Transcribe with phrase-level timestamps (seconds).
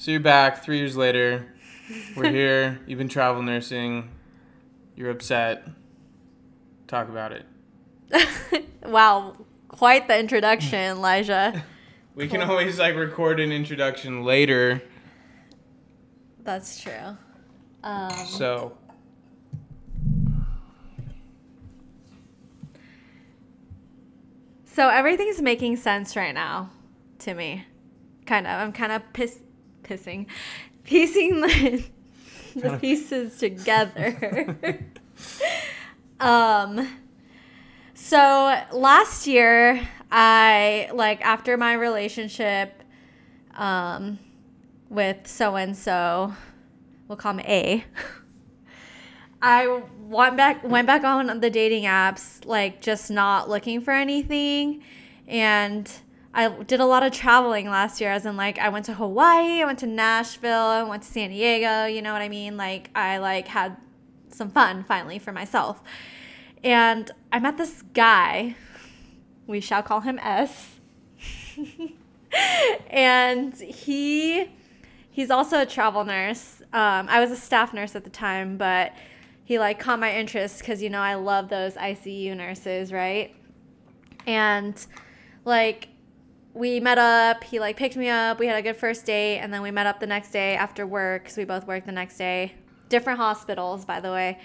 [0.00, 1.46] So you're back three years later.
[2.16, 2.80] We're here.
[2.86, 4.08] You've been travel nursing.
[4.96, 5.68] You're upset.
[6.86, 7.44] Talk about it.
[8.82, 9.36] wow,
[9.68, 11.62] quite the introduction, Elijah.
[12.14, 14.80] We can always like record an introduction later.
[16.44, 17.18] That's true.
[17.84, 18.78] Um, So
[24.64, 26.70] so everything's making sense right now
[27.18, 27.66] to me.
[28.24, 28.60] Kind of.
[28.60, 29.40] I'm kind of piss,
[29.90, 30.26] pissing,
[30.84, 31.84] piecing the,
[32.56, 34.78] the pieces together.
[36.20, 36.88] um.
[37.94, 38.18] So
[38.72, 42.82] last year, I like after my relationship,
[43.54, 44.18] um,
[44.88, 46.32] with so and so,
[47.06, 47.84] we'll call him A.
[49.42, 54.82] I went back went back on the dating apps, like just not looking for anything,
[55.28, 55.90] and
[56.32, 58.10] I did a lot of traveling last year.
[58.10, 61.30] As in, like I went to Hawaii, I went to Nashville, I went to San
[61.30, 61.86] Diego.
[61.86, 62.56] You know what I mean?
[62.56, 63.76] Like I like had
[64.28, 65.82] some fun finally for myself,
[66.62, 68.54] and I met this guy.
[69.46, 70.78] We shall call him S.
[72.90, 74.46] and he
[75.10, 76.62] he's also a travel nurse.
[76.72, 78.92] Um, I was a staff nurse at the time, but
[79.44, 83.34] he like caught my interest because you know I love those ICU nurses, right?
[84.26, 84.74] And
[85.44, 85.88] like
[86.54, 87.44] we met up.
[87.44, 88.38] He like picked me up.
[88.38, 90.86] We had a good first date, and then we met up the next day after
[90.86, 92.54] work because we both worked the next day.
[92.88, 94.38] Different hospitals, by the way.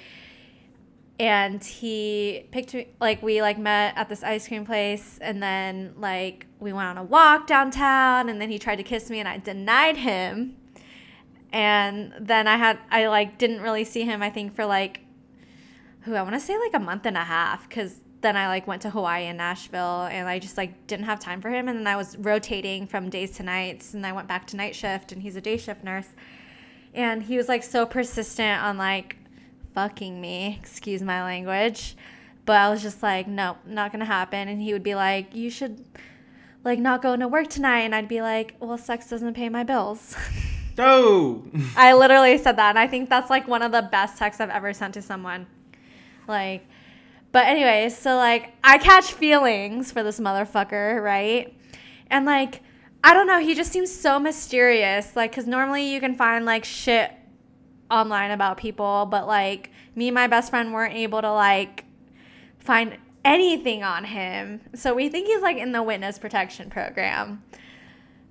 [1.18, 5.94] And he picked me like we like met at this ice cream place, and then
[5.98, 9.28] like we went on a walk downtown, and then he tried to kiss me, and
[9.28, 10.58] I denied him
[11.56, 15.00] and then I had I like didn't really see him I think for like
[16.02, 18.68] who I want to say like a month and a half cuz then I like
[18.68, 21.80] went to Hawaii and Nashville and I just like didn't have time for him and
[21.80, 25.12] then I was rotating from days to nights and I went back to night shift
[25.12, 26.08] and he's a day shift nurse
[26.94, 29.18] and he was like so persistent on like
[29.74, 31.96] fucking me excuse my language
[32.46, 35.36] but I was just like nope not going to happen and he would be like
[35.36, 35.86] you should
[36.64, 39.64] like not go into work tonight and I'd be like well sex doesn't pay my
[39.64, 40.16] bills
[40.78, 41.44] Oh.
[41.76, 44.50] I literally said that, and I think that's like one of the best texts I've
[44.50, 45.48] ever sent to someone.
[46.28, 46.68] Like,
[47.36, 51.54] but anyways, so like I catch feelings for this motherfucker, right?
[52.10, 52.62] And like,
[53.04, 55.18] I don't know, he just seems so mysterious.
[55.18, 57.12] Like, cause normally you can find like shit
[57.92, 61.84] online about people, but like me and my best friend weren't able to like
[62.60, 64.62] find anything on him.
[64.74, 67.44] So we think he's like in the witness protection program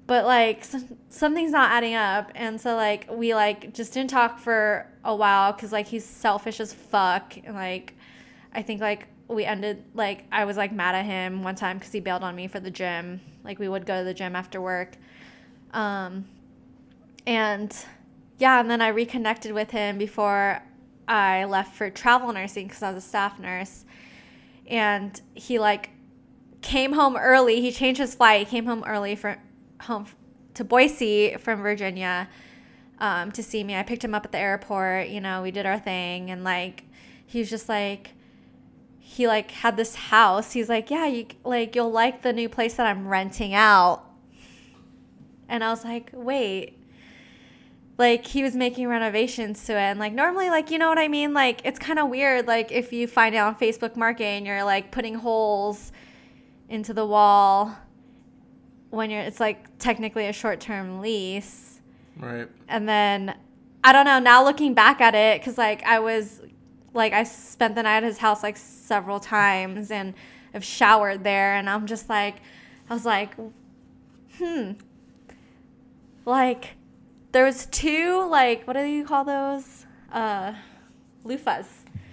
[0.07, 0.65] but like
[1.09, 5.53] something's not adding up and so like we like just didn't talk for a while
[5.53, 7.94] because like he's selfish as fuck and like
[8.55, 11.93] i think like we ended like i was like mad at him one time because
[11.93, 13.21] he bailed on me for the gym.
[13.43, 14.97] Like we would go to the gym after work.
[15.73, 16.27] Um
[17.27, 17.75] and
[18.39, 20.63] yeah and then i reconnected with him before
[21.09, 23.85] i left for travel nursing because i was a staff nurse.
[24.67, 25.91] And he like
[26.63, 27.61] came home early.
[27.61, 28.41] He changed his flight.
[28.41, 29.37] He came home early from
[29.83, 30.07] home
[30.55, 32.29] to Boise from Virginia
[32.99, 33.77] um, to see me.
[33.77, 35.09] I picked him up at the airport.
[35.09, 36.85] You know, we did our thing, and like
[37.27, 38.13] he was just like
[39.15, 40.53] he like had this house.
[40.53, 44.03] He's like, yeah, you like you'll like the new place that I'm renting out.
[45.49, 46.79] And I was like, wait.
[47.97, 51.07] Like he was making renovations to it, and like normally, like you know what I
[51.07, 51.33] mean.
[51.33, 52.49] Like it's kind of weird.
[52.49, 55.93] Like if you find out on Facebook Market and you're like putting holes
[56.69, 57.77] into the wall
[58.91, 61.81] when you're it's like technically a short-term lease
[62.17, 62.49] Right.
[62.69, 63.35] and then
[63.83, 66.41] i don't know now looking back at it because like i was
[66.95, 70.15] like i spent the night at his house like several times and
[70.55, 72.37] i've showered there and i'm just like
[72.89, 73.35] i was like
[74.39, 74.73] hmm
[76.25, 76.75] like
[77.33, 80.53] there was two like what do you call those uh
[81.25, 81.67] loofahs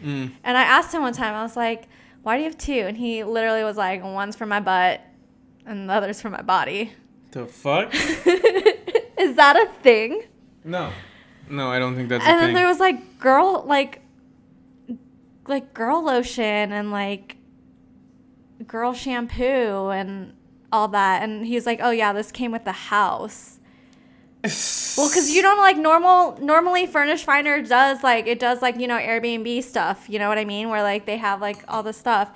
[0.04, 0.32] Mm.
[0.44, 1.88] and i asked him one time i was like
[2.24, 5.00] why do you have two and he literally was like one's for my butt
[5.68, 6.92] and the other's for my body
[7.34, 7.94] The fuck?
[7.96, 10.24] is that a thing
[10.64, 10.92] No.
[11.52, 12.34] No, I don't think that's a thing.
[12.34, 12.56] and then thing.
[12.56, 14.01] there was like girl like
[15.48, 17.38] like girl lotion and like
[18.68, 20.34] girl shampoo and
[20.72, 21.24] all that.
[21.24, 23.60] And he's like oh yeah this came with the house.
[24.98, 28.88] Well because you don't like normal normally Furnished Finder does like it does like you
[28.88, 30.68] know airbnb stuff you know what i mean?
[30.68, 32.30] Where like they have like all this stuff.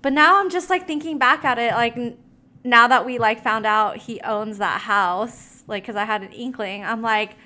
[0.00, 2.16] But now i'm just like thinking back at it like n-
[2.64, 6.32] now that we like found out he owns that house like because i had an
[6.32, 7.36] inkling i'm like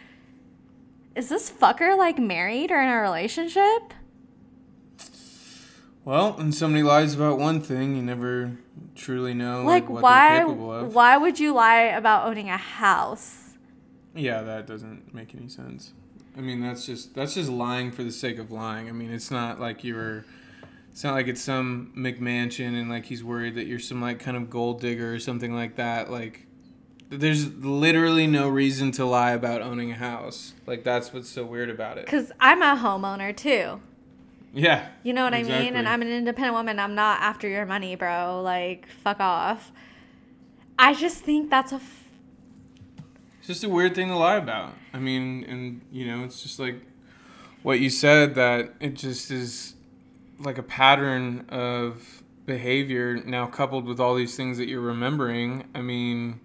[1.15, 3.95] is this fucker like married or in a relationship
[6.05, 8.59] Well, when somebody lies about one thing, you never
[8.97, 10.95] truly know like like, what why they're capable of.
[10.95, 13.55] why would you lie about owning a house
[14.15, 15.93] Yeah, that doesn't make any sense.
[16.37, 18.89] I mean, that's just that's just lying for the sake of lying.
[18.89, 20.25] I mean, it's not like you're.
[20.91, 24.37] It's not like it's some McMansion and like he's worried that you're some like kind
[24.37, 26.11] of gold digger or something like that.
[26.11, 26.47] Like,
[27.09, 30.53] there's literally no reason to lie about owning a house.
[30.67, 32.07] Like that's what's so weird about it.
[32.07, 33.81] Cause I'm a homeowner too.
[34.55, 34.89] Yeah.
[35.03, 35.77] You know what I mean?
[35.77, 36.79] And I'm an independent woman.
[36.79, 38.43] I'm not after your money, bro.
[38.43, 39.73] Like, fuck off.
[40.79, 41.77] I just think that's a.
[41.77, 42.05] F-
[43.39, 44.73] It's just a weird thing to lie about.
[44.93, 46.81] I mean, and you know, it's just like
[47.63, 49.75] what you said that it just is
[50.39, 55.65] like a pattern of behavior now coupled with all these things that you're remembering.
[55.75, 56.41] I mean,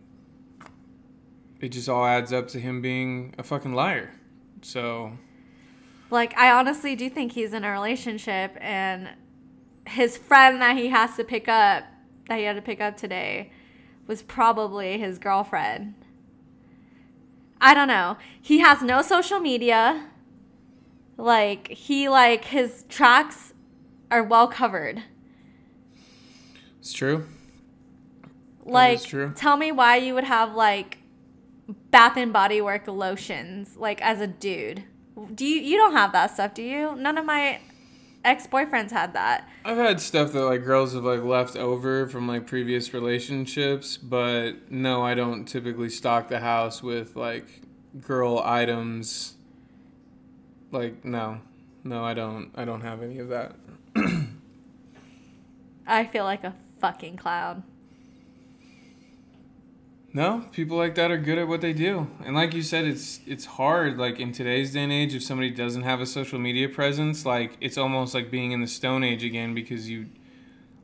[1.59, 4.12] it just all adds up to him being a fucking liar.
[4.62, 5.13] So,
[6.09, 9.09] like, I honestly do think he's in a relationship, and
[9.88, 11.83] his friend that he has to pick up,
[12.27, 13.51] that he had to pick up today,
[14.06, 15.95] was probably his girlfriend.
[17.59, 18.18] I don't know.
[18.42, 20.09] He has no social media.
[21.18, 23.54] Like, he, like, his tracks
[24.12, 25.04] are well covered.
[26.80, 27.27] it's true.
[28.63, 29.33] Like, true.
[29.36, 31.00] tell me why you would have like
[31.89, 34.83] Bath and Body Work lotions, like as a dude.
[35.34, 36.96] Do you you don't have that stuff, do you?
[36.96, 37.60] None of my
[38.24, 39.48] ex boyfriends had that.
[39.66, 44.72] I've had stuff that like girls have like left over from like previous relationships, but
[44.72, 47.46] no, I don't typically stock the house with like
[48.02, 49.34] girl items.
[50.72, 51.40] Like no.
[51.84, 52.52] No, I don't.
[52.56, 53.56] I don't have any of that.
[55.88, 57.64] I feel like a fucking clown.
[60.18, 62.08] No, people like that are good at what they do.
[62.25, 65.52] And like you said, it's it's hard like in today's day and age if somebody
[65.52, 69.24] doesn't have a social media presence, like it's almost like being in the stone age
[69.24, 70.08] again because you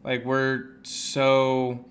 [0.03, 1.83] like we're so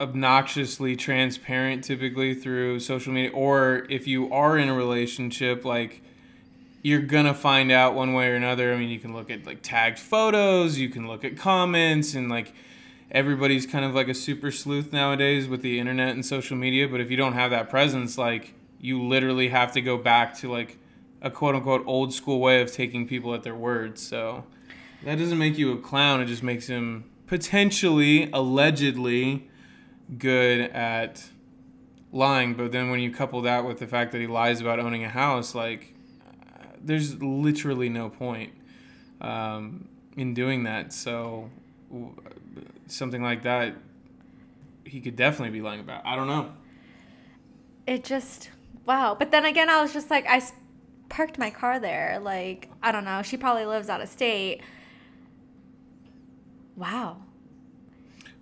[0.00, 6.02] obnoxiously transparent typically through social media or if you are in a relationship like
[6.82, 8.74] you're gonna find out one way or another.
[8.74, 12.28] I mean, you can look at like tagged photos, you can look at comments, and
[12.28, 12.52] like
[13.12, 16.88] everybody's kind of like a super sleuth nowadays with the internet and social media.
[16.88, 20.50] But if you don't have that presence, like you literally have to go back to
[20.50, 20.78] like
[21.20, 24.04] a quote unquote old school way of taking people at their words.
[24.04, 24.44] So
[25.04, 26.20] that doesn't make you a clown.
[26.20, 29.48] It just makes him potentially, allegedly,
[30.18, 31.22] good at
[32.12, 32.54] lying.
[32.54, 35.08] But then when you couple that with the fact that he lies about owning a
[35.10, 35.94] house, like
[36.82, 38.52] there's literally no point
[39.20, 39.86] um,
[40.16, 40.92] in doing that.
[40.92, 41.50] So
[42.92, 43.74] something like that,
[44.84, 46.04] he could definitely be lying about.
[46.04, 46.52] I don't know.
[47.86, 48.50] It just
[48.86, 49.16] wow.
[49.18, 50.42] But then again, I was just like I
[51.08, 52.18] parked my car there.
[52.20, 53.22] Like I don't know.
[53.22, 54.60] She probably lives out of state.
[56.76, 57.18] Wow.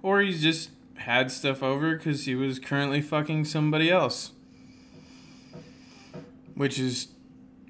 [0.03, 4.33] Or he's just had stuff over because he was currently fucking somebody else.
[6.55, 7.09] Which is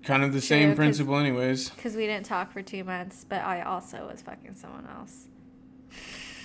[0.03, 1.71] kind of the True, same principle, anyways.
[1.71, 5.29] Because we didn't talk for two months, but I also was fucking someone else.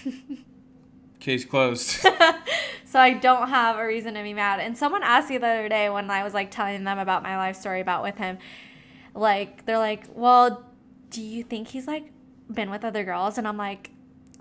[1.19, 1.89] Case closed.
[2.85, 4.59] so I don't have a reason to be mad.
[4.59, 7.37] And someone asked me the other day when I was like telling them about my
[7.37, 8.37] life story about with him,
[9.13, 10.65] like they're like, "Well,
[11.09, 12.11] do you think he's like
[12.51, 13.91] been with other girls?" And I'm like,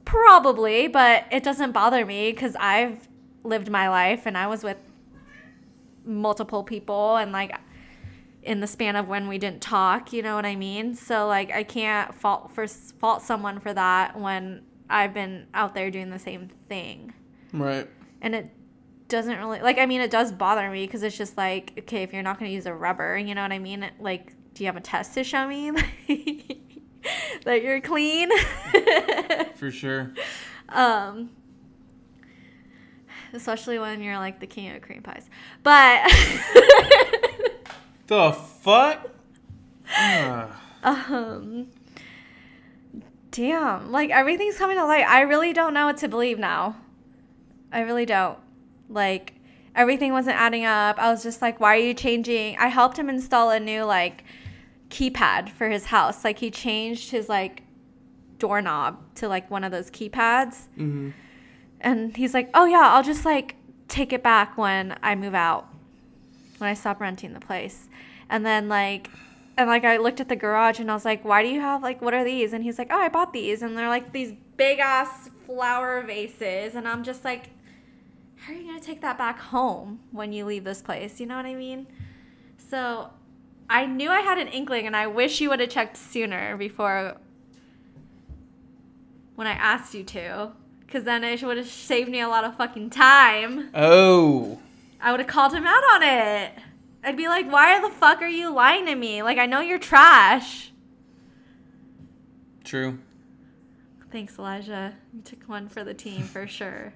[0.05, 3.09] "Probably, but it doesn't bother me because I've
[3.45, 4.79] lived my life and I was with
[6.05, 7.55] multiple people and like
[8.43, 10.95] in the span of when we didn't talk, you know what I mean?
[10.95, 15.91] So like I can't fault for fault someone for that when I've been out there
[15.91, 17.13] doing the same thing.
[17.53, 17.89] right.
[18.21, 18.51] And it
[19.09, 22.13] doesn't really like I mean it does bother me because it's just like okay, if
[22.13, 23.89] you're not going to use a rubber, you know what I mean?
[24.01, 25.71] Like do you have a test to show me
[27.45, 28.31] that you're clean?
[29.57, 30.13] For sure.
[30.71, 31.31] um
[33.33, 35.29] especially when you're like the king of cream pies.
[35.63, 36.05] But
[38.07, 39.11] The fuck?
[39.89, 40.61] Ah.
[40.83, 41.69] Um,
[43.35, 45.07] damn, like everything's coming to light.
[45.07, 46.77] I really don't know what to believe now.
[47.73, 48.39] I really don't.
[48.89, 49.35] Like
[49.75, 50.99] everything wasn't adding up.
[51.01, 52.57] I was just like, why are you changing?
[52.59, 54.23] I helped him install a new like
[54.89, 56.23] keypad for his house.
[56.23, 57.65] Like he changed his like
[58.39, 60.69] doorknob to like one of those keypads.
[60.77, 61.11] hmm
[61.81, 63.57] And he's like, "Oh yeah, I'll just like
[63.89, 65.67] take it back when I move out,
[66.59, 67.89] when I stop renting the place."
[68.31, 69.11] And then like,
[69.57, 71.83] and like I looked at the garage and I was like, "Why do you have
[71.83, 74.33] like what are these?" And he's like, "Oh, I bought these." And they're like these
[74.57, 77.51] big ass flower vases, and I'm just like,
[78.37, 81.37] "How are you gonna take that back home when you leave this place?" You know
[81.37, 81.87] what I mean?
[82.59, 83.11] So.
[83.67, 87.17] I knew I had an inkling, and I wish you would have checked sooner before
[89.37, 90.53] when I asked you to.
[90.81, 93.71] Because then it would have saved me a lot of fucking time.
[93.75, 94.59] Oh.
[95.01, 96.53] I would have called him out on it.
[97.05, 99.23] I'd be like, why the fuck are you lying to me?
[99.23, 100.73] Like, I know you're trash.
[102.65, 102.99] True.
[104.11, 104.95] Thanks, Elijah.
[105.13, 106.95] You took one for the team for sure.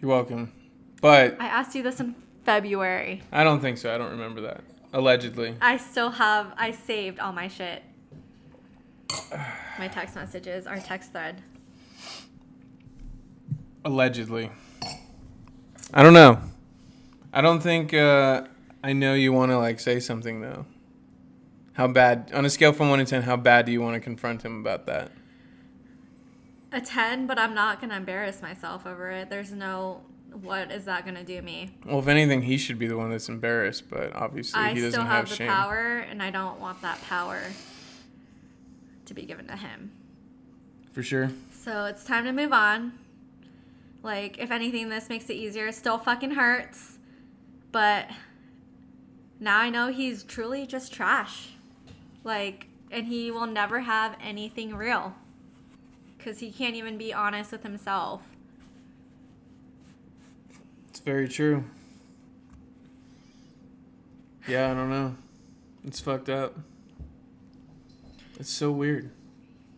[0.00, 0.52] You're welcome.
[1.00, 2.14] But I asked you this in
[2.44, 3.22] February.
[3.30, 3.94] I don't think so.
[3.94, 4.62] I don't remember that.
[4.92, 5.56] Allegedly.
[5.60, 7.82] I still have, I saved all my shit.
[9.78, 11.42] My text messages, our text thread.
[13.84, 14.50] Allegedly.
[15.92, 16.40] I don't know.
[17.32, 18.44] I don't think uh,
[18.82, 20.66] I know you want to like say something though.
[21.74, 24.00] How bad on a scale from 1 to 10 how bad do you want to
[24.00, 25.10] confront him about that?
[26.70, 29.30] A 10, but I'm not going to embarrass myself over it.
[29.30, 30.02] There's no,
[30.42, 31.70] what is that going to do me?
[31.86, 34.92] Well, if anything he should be the one that's embarrassed, but obviously I he doesn't
[34.92, 35.48] still have, have the shame.
[35.48, 37.40] power, and I don't want that power
[39.06, 39.92] to be given to him.
[40.92, 41.30] For sure.
[41.52, 42.92] So it's time to move on.
[44.02, 45.68] Like, if anything, this makes it easier.
[45.68, 46.98] It still fucking hurts.
[47.70, 48.10] But
[49.42, 51.48] now I know he's truly just trash.
[52.22, 55.14] Like, and he will never have anything real.
[56.16, 58.22] Because he can't even be honest with himself.
[60.88, 61.64] It's very true.
[64.46, 65.16] Yeah, I don't know.
[65.84, 66.56] It's fucked up.
[68.38, 69.10] It's so weird.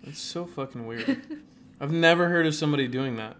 [0.02, 1.22] It's so fucking weird.
[1.80, 3.36] I've never heard of somebody doing that.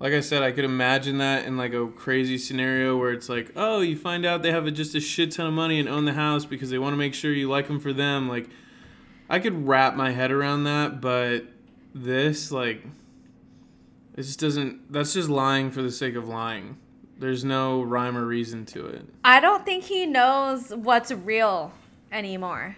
[0.00, 3.52] Like I said, I could imagine that in like a crazy scenario where it's like,
[3.54, 6.06] oh, you find out they have a, just a shit ton of money and own
[6.06, 8.26] the house because they want to make sure you like them for them.
[8.28, 8.48] Like,
[9.28, 11.44] I could wrap my head around that, but
[11.94, 12.82] this, like,
[14.16, 14.90] it just doesn't.
[14.90, 16.78] That's just lying for the sake of lying.
[17.18, 19.06] There's no rhyme or reason to it.
[19.22, 21.72] I don't think he knows what's real
[22.10, 22.76] anymore.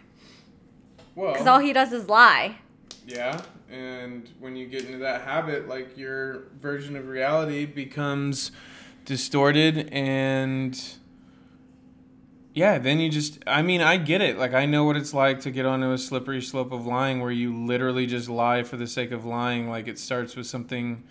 [1.15, 2.57] Well, Because all he does is lie.
[3.07, 3.41] yeah,
[3.73, 8.53] and when you get into that habit, like your version of reality becomes
[9.05, 10.79] distorted, and
[12.55, 13.39] yeah, then you just.
[13.47, 14.39] I mean, I get it.
[14.39, 17.31] Like I know what it's like to get onto a slippery slope of lying, where
[17.31, 19.71] you literally just lie for the sake of lying.
[19.71, 21.05] Like it starts with something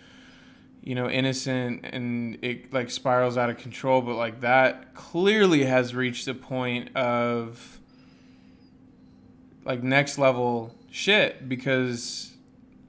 [0.84, 5.94] you know innocent and it like spirals out of control but like that clearly has
[5.94, 7.80] reached a point of
[9.64, 12.31] like next level shit because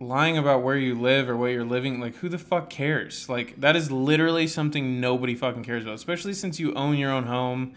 [0.07, 3.61] lying about where you live or where you're living like who the fuck cares like
[3.61, 7.73] that is literally something nobody fucking cares about especially since you own your own home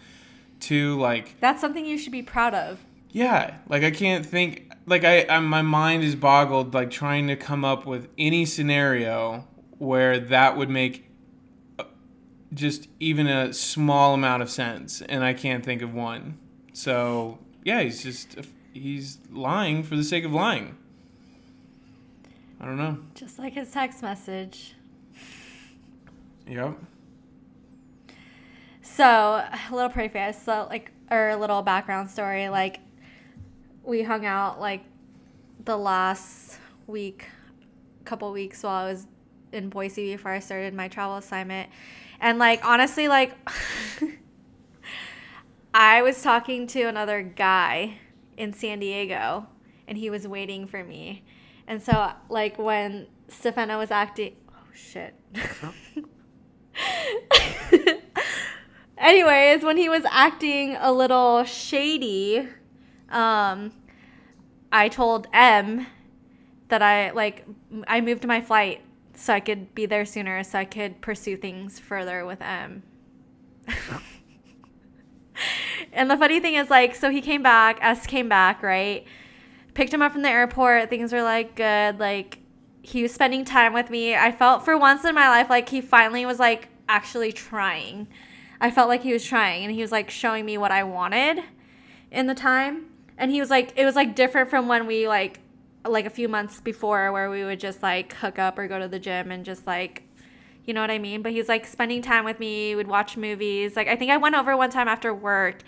[0.60, 2.78] to like That's something you should be proud of.
[3.10, 7.36] yeah, like I can't think like I, I my mind is boggled like trying to
[7.36, 9.46] come up with any scenario
[9.78, 11.10] where that would make
[11.78, 11.84] uh,
[12.54, 16.38] just even a small amount of sense and I can't think of one.
[16.72, 18.36] So, yeah, he's just
[18.72, 20.76] he's lying for the sake of lying.
[22.60, 22.98] I don't know.
[23.14, 24.74] Just like his text message.
[26.46, 26.76] Yep.
[28.82, 32.48] So, a little preface, so like, or a little background story.
[32.48, 32.80] Like,
[33.82, 34.84] we hung out like
[35.64, 37.26] the last week,
[38.04, 39.06] couple weeks while I was
[39.52, 41.68] in Boise before I started my travel assignment,
[42.20, 43.36] and like honestly, like,
[45.74, 47.98] I was talking to another guy
[48.36, 49.46] in San Diego,
[49.86, 51.22] and he was waiting for me,
[51.66, 55.14] and so like when Stefano was acting, oh shit.
[58.98, 62.48] Anyways, when he was acting a little shady,
[63.10, 63.72] um,
[64.72, 65.86] I told M
[66.68, 67.46] that I like
[67.86, 68.82] I moved my flight
[69.14, 72.82] so I could be there sooner, so I could pursue things further with M.
[75.92, 79.06] and the funny thing is, like, so he came back, S came back, right?
[79.76, 80.88] Picked him up from the airport.
[80.88, 82.00] Things were like good.
[82.00, 82.38] Like,
[82.80, 84.14] he was spending time with me.
[84.14, 88.08] I felt for once in my life like he finally was like actually trying.
[88.58, 91.40] I felt like he was trying and he was like showing me what I wanted
[92.10, 92.86] in the time.
[93.18, 95.40] And he was like it was like different from when we like
[95.84, 98.88] like a few months before where we would just like hook up or go to
[98.88, 100.04] the gym and just like
[100.64, 101.20] you know what I mean?
[101.20, 103.76] But he was like spending time with me, We'd watch movies.
[103.76, 105.62] Like I think I went over one time after work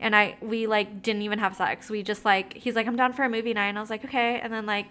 [0.00, 1.88] and I we like didn't even have sex.
[1.88, 4.04] We just like he's like I'm down for a movie night and I was like
[4.04, 4.86] okay and then like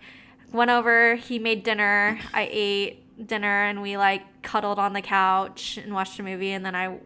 [0.52, 5.78] went over, he made dinner, I ate dinner and we like cuddled on the couch
[5.78, 6.98] and watched a movie and then I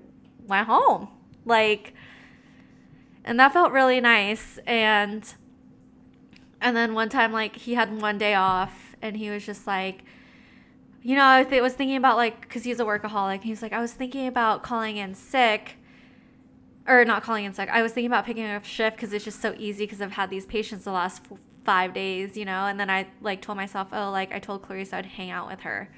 [0.45, 1.07] went home.
[1.45, 1.93] Like
[3.25, 5.33] and that felt really nice and
[6.61, 10.03] and then one time like he had one day off and he was just like
[11.05, 13.43] you know, I was thinking about like because he's a workaholic.
[13.43, 15.75] He's like, I was thinking about calling in sick,
[16.87, 17.69] or not calling in sick.
[17.69, 20.11] I was thinking about picking up a shift because it's just so easy because I've
[20.11, 22.65] had these patients the last f- five days, you know.
[22.65, 25.61] And then I like told myself, oh, like I told Clarice I'd hang out with
[25.61, 25.89] her,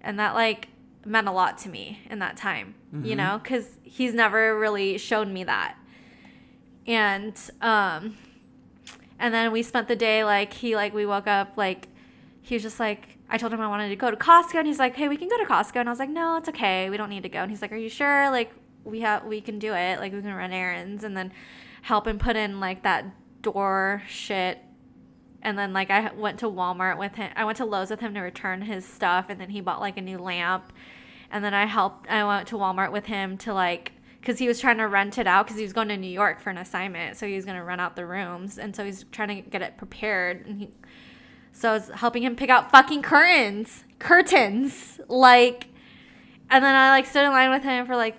[0.00, 0.68] and that like
[1.04, 2.74] meant a lot to me in that time,
[3.04, 5.76] you know, because he's never really shown me that.
[6.86, 8.16] And um,
[9.18, 11.88] and then we spent the day like he like we woke up like
[12.40, 14.78] he was just like I told him I wanted to go to Costco and he's
[14.78, 16.96] like, hey, we can go to Costco and I was like, no, it's okay, we
[16.96, 17.40] don't need to go.
[17.40, 18.30] And he's like, are you sure?
[18.30, 18.50] Like
[18.84, 19.98] we have we can do it.
[19.98, 21.32] Like we can run errands and then
[21.82, 23.04] help him put in like that
[23.42, 24.58] door shit
[25.44, 27.30] and then like I went to Walmart with him.
[27.36, 29.98] I went to Lowe's with him to return his stuff, and then he bought like
[29.98, 30.72] a new lamp.
[31.30, 32.08] And then I helped.
[32.08, 35.26] I went to Walmart with him to like because he was trying to rent it
[35.26, 37.62] out because he was going to New York for an assignment, so he was gonna
[37.62, 40.46] rent out the rooms, and so he's trying to get it prepared.
[40.46, 40.70] And he,
[41.52, 45.68] so I was helping him pick out fucking curtains, curtains, like.
[46.50, 48.16] And then I like stood in line with him for like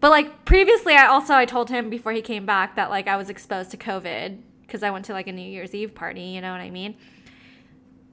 [0.00, 3.16] but like previously I also I told him before he came back that like I
[3.16, 6.40] was exposed to COVID because I went to like a New Year's Eve party, you
[6.40, 6.96] know what I mean?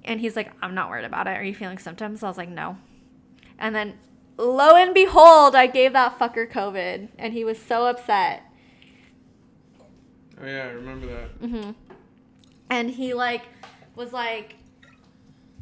[0.05, 1.31] And he's like, I'm not worried about it.
[1.31, 2.23] Are you feeling symptoms?
[2.23, 2.77] I was like, no.
[3.59, 3.95] And then
[4.37, 8.43] lo and behold, I gave that fucker COVID and he was so upset.
[10.41, 11.41] Oh yeah, I remember that.
[11.41, 11.71] Mm-hmm.
[12.69, 13.43] And he like
[13.95, 14.55] was like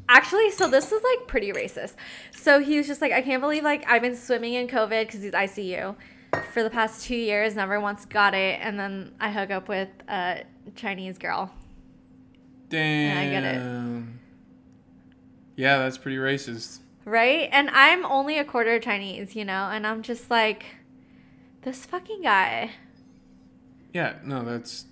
[0.09, 1.95] actually so this is like pretty racist.
[2.35, 5.21] So he was just like, I can't believe like I've been swimming in COVID because
[5.21, 5.95] he's ICU
[6.53, 9.89] for the past two years, never once got it, and then I hook up with
[10.07, 10.43] a
[10.75, 11.51] Chinese girl.
[12.69, 13.17] Damn.
[13.17, 14.03] I get it.
[15.55, 16.79] Yeah, that's pretty racist.
[17.05, 17.49] Right?
[17.51, 20.65] And I'm only a quarter Chinese, you know, and I'm just like,
[21.61, 22.71] this fucking guy.
[23.93, 24.85] Yeah, no, that's.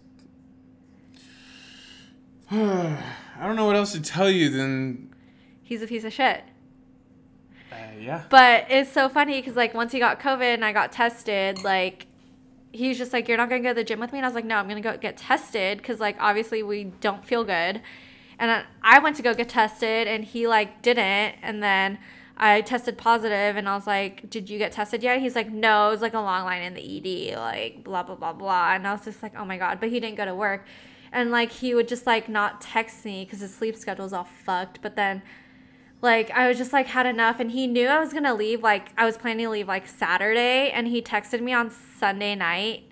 [2.52, 2.98] I
[3.42, 5.14] don't know what else to tell you than.
[5.64, 6.44] He's a piece of shit.
[7.72, 8.24] Uh, yeah.
[8.30, 12.08] But it's so funny because, like, once he got COVID and I got tested, like,
[12.72, 14.20] he was just like, You're not to go to the gym with me?
[14.20, 17.24] And I was like, No, I'm to go get tested because, like, obviously we don't
[17.26, 17.82] feel good.
[18.40, 21.36] And I- I went to go get tested and he, like, didn't.
[21.42, 22.00] And then
[22.38, 25.22] I tested positive and I was like, Did you get tested yet?
[25.22, 26.82] He's like, No, it was like a long line in the
[27.34, 28.74] ED, like, blah, blah, blah, blah.
[28.74, 29.80] And I was just like, Oh my God.
[29.80, 30.66] But he didn't go to work.
[31.14, 34.30] And, like, he would just, like, not text me because his sleep schedule schedule's all
[34.46, 34.82] fucked.
[34.82, 35.22] But then
[36.02, 38.64] like I was just like had enough and he knew I was going to leave
[38.64, 42.84] like I was planning to leave like Saturday and he texted me on Sunday night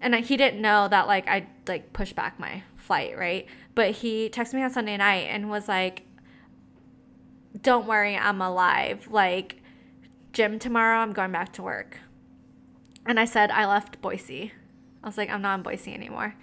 [0.00, 3.46] and he didn't know that like I like pushed back my flight, right?
[3.74, 6.02] But he texted me on Sunday night and was like
[7.60, 9.08] don't worry, I'm alive.
[9.10, 9.62] Like
[10.32, 11.98] gym tomorrow, I'm going back to work.
[13.06, 14.52] And I said I left Boise.
[15.02, 16.34] I was like I'm not in Boise anymore.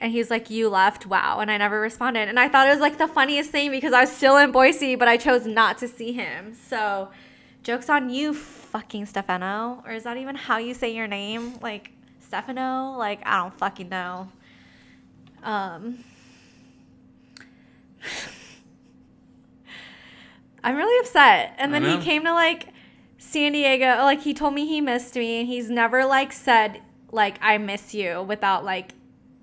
[0.00, 1.06] And he's like, You left?
[1.06, 1.40] Wow.
[1.40, 2.28] And I never responded.
[2.28, 4.94] And I thought it was like the funniest thing because I was still in Boise,
[4.94, 6.54] but I chose not to see him.
[6.54, 7.10] So,
[7.62, 9.82] joke's on you, fucking Stefano.
[9.86, 11.58] Or is that even how you say your name?
[11.60, 12.96] Like, Stefano?
[12.98, 14.28] Like, I don't fucking know.
[15.42, 16.04] Um,
[20.62, 21.54] I'm really upset.
[21.58, 22.68] And then he came to like
[23.18, 24.02] San Diego.
[24.02, 25.40] Like, he told me he missed me.
[25.40, 26.82] And he's never like said,
[27.12, 28.92] like, I miss you without like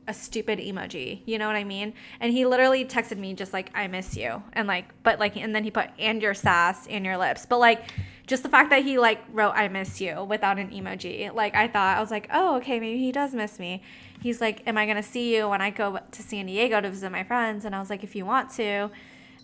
[0.07, 1.21] a stupid emoji.
[1.25, 1.93] You know what I mean?
[2.19, 5.55] And he literally texted me just like I miss you and like but like and
[5.55, 7.45] then he put and your sass and your lips.
[7.45, 7.91] But like
[8.27, 11.33] just the fact that he like wrote I miss you without an emoji.
[11.33, 13.81] Like I thought I was like, "Oh, okay, maybe he does miss me."
[14.21, 16.89] He's like, "Am I going to see you when I go to San Diego to
[16.89, 18.89] visit my friends?" And I was like, "If you want to."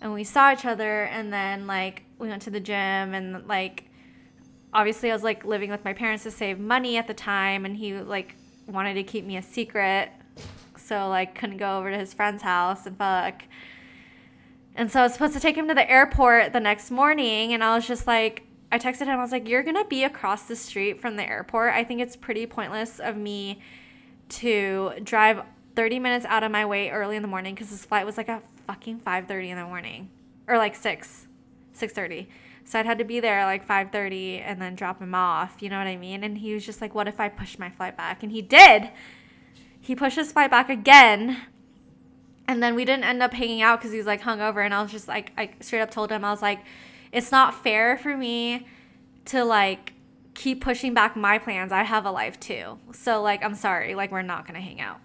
[0.00, 3.84] And we saw each other and then like we went to the gym and like
[4.72, 7.76] obviously I was like living with my parents to save money at the time and
[7.76, 10.10] he like wanted to keep me a secret
[10.90, 13.44] so like couldn't go over to his friend's house and fuck.
[14.74, 17.62] And so I was supposed to take him to the airport the next morning and
[17.62, 20.56] I was just like I texted him I was like you're to be across the
[20.56, 21.74] street from the airport.
[21.74, 23.60] I think it's pretty pointless of me
[24.30, 25.42] to drive
[25.76, 28.28] 30 minutes out of my way early in the morning cuz his flight was like
[28.28, 30.08] at fucking 5:30 in the morning
[30.48, 31.28] or like 6
[31.72, 32.26] 6:30.
[32.64, 35.78] So I'd had to be there like 5:30 and then drop him off, you know
[35.78, 36.24] what I mean?
[36.24, 38.22] And he was just like what if I push my flight back?
[38.22, 38.90] And he did
[39.90, 41.36] he pushed his flight back again
[42.46, 44.80] and then we didn't end up hanging out because he was like hungover and i
[44.80, 46.60] was just like i straight up told him i was like
[47.12, 48.66] it's not fair for me
[49.24, 49.94] to like
[50.34, 51.72] keep pushing back my plans.
[51.72, 52.78] I have a life too.
[52.92, 53.94] So like i'm sorry.
[53.94, 54.98] Like we're not gonna hang out.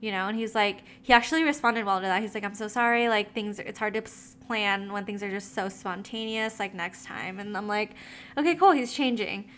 [0.00, 2.22] You know and he's like he actually responded well to that.
[2.22, 3.08] He's like i'm so sorry.
[3.08, 4.02] Like things it's hard to
[4.46, 7.38] plan when things are just so spontaneous like next time.
[7.38, 7.92] And i'm like
[8.36, 8.72] okay cool.
[8.72, 9.48] He's changing.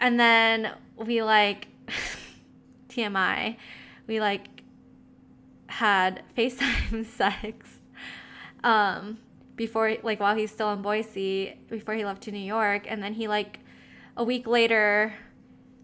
[0.00, 1.68] And then we like
[2.92, 3.56] TMI,
[4.06, 4.62] we like
[5.66, 7.78] had FaceTime sex
[8.64, 9.18] um
[9.56, 12.86] before like while he's still in Boise before he left to New York.
[12.88, 13.60] And then he like
[14.16, 15.14] a week later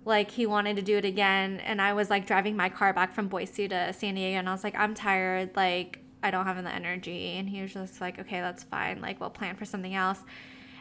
[0.05, 1.61] like he wanted to do it again.
[1.61, 4.38] And I was like driving my car back from Boise to San Diego.
[4.38, 5.51] And I was like I'm tired.
[5.55, 7.35] Like I don't have the energy.
[7.37, 9.01] And he was just like okay that's fine.
[9.01, 10.25] Like we'll plan for something else.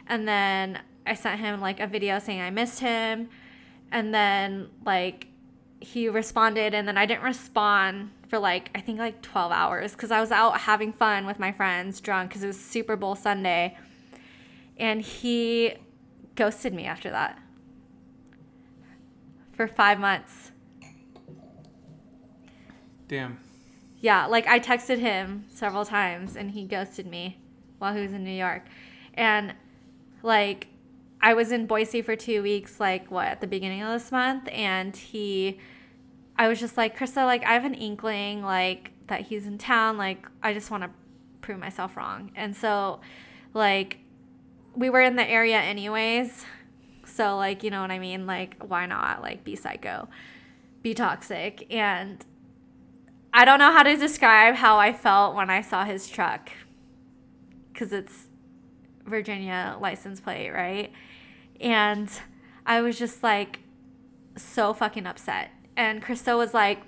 [0.06, 3.28] And then I sent him like a video saying I missed him.
[3.92, 5.28] And then like
[5.80, 10.10] he responded and then I didn't respond for like I think like 12 hours cuz
[10.10, 13.76] I was out having fun with my friends drunk cuz it was Super Bowl Sunday.
[14.76, 15.74] And he
[16.34, 17.38] ghosted me after that.
[19.52, 20.52] For 5 months.
[23.08, 23.40] Damn.
[24.00, 27.38] Yeah, like I texted him several times and he ghosted me
[27.78, 28.62] while he was in New York.
[29.14, 29.54] And
[30.22, 30.68] like
[31.20, 34.48] I was in Boise for 2 weeks like what at the beginning of this month
[34.52, 35.58] and he
[36.36, 39.98] I was just like, "Krista, like I have an inkling like that he's in town,
[39.98, 40.90] like I just want to
[41.40, 43.00] prove myself wrong." And so
[43.54, 43.98] like
[44.76, 46.44] we were in the area anyways.
[47.04, 48.26] So like, you know what I mean?
[48.26, 50.08] Like why not like be psycho?
[50.82, 52.24] Be toxic and
[53.34, 56.50] I don't know how to describe how I felt when I saw his truck
[57.72, 58.28] because it's
[59.04, 60.92] Virginia license plate, right?
[61.60, 62.10] And
[62.66, 63.60] I was just like
[64.36, 65.50] so fucking upset.
[65.76, 66.82] And Krista was like,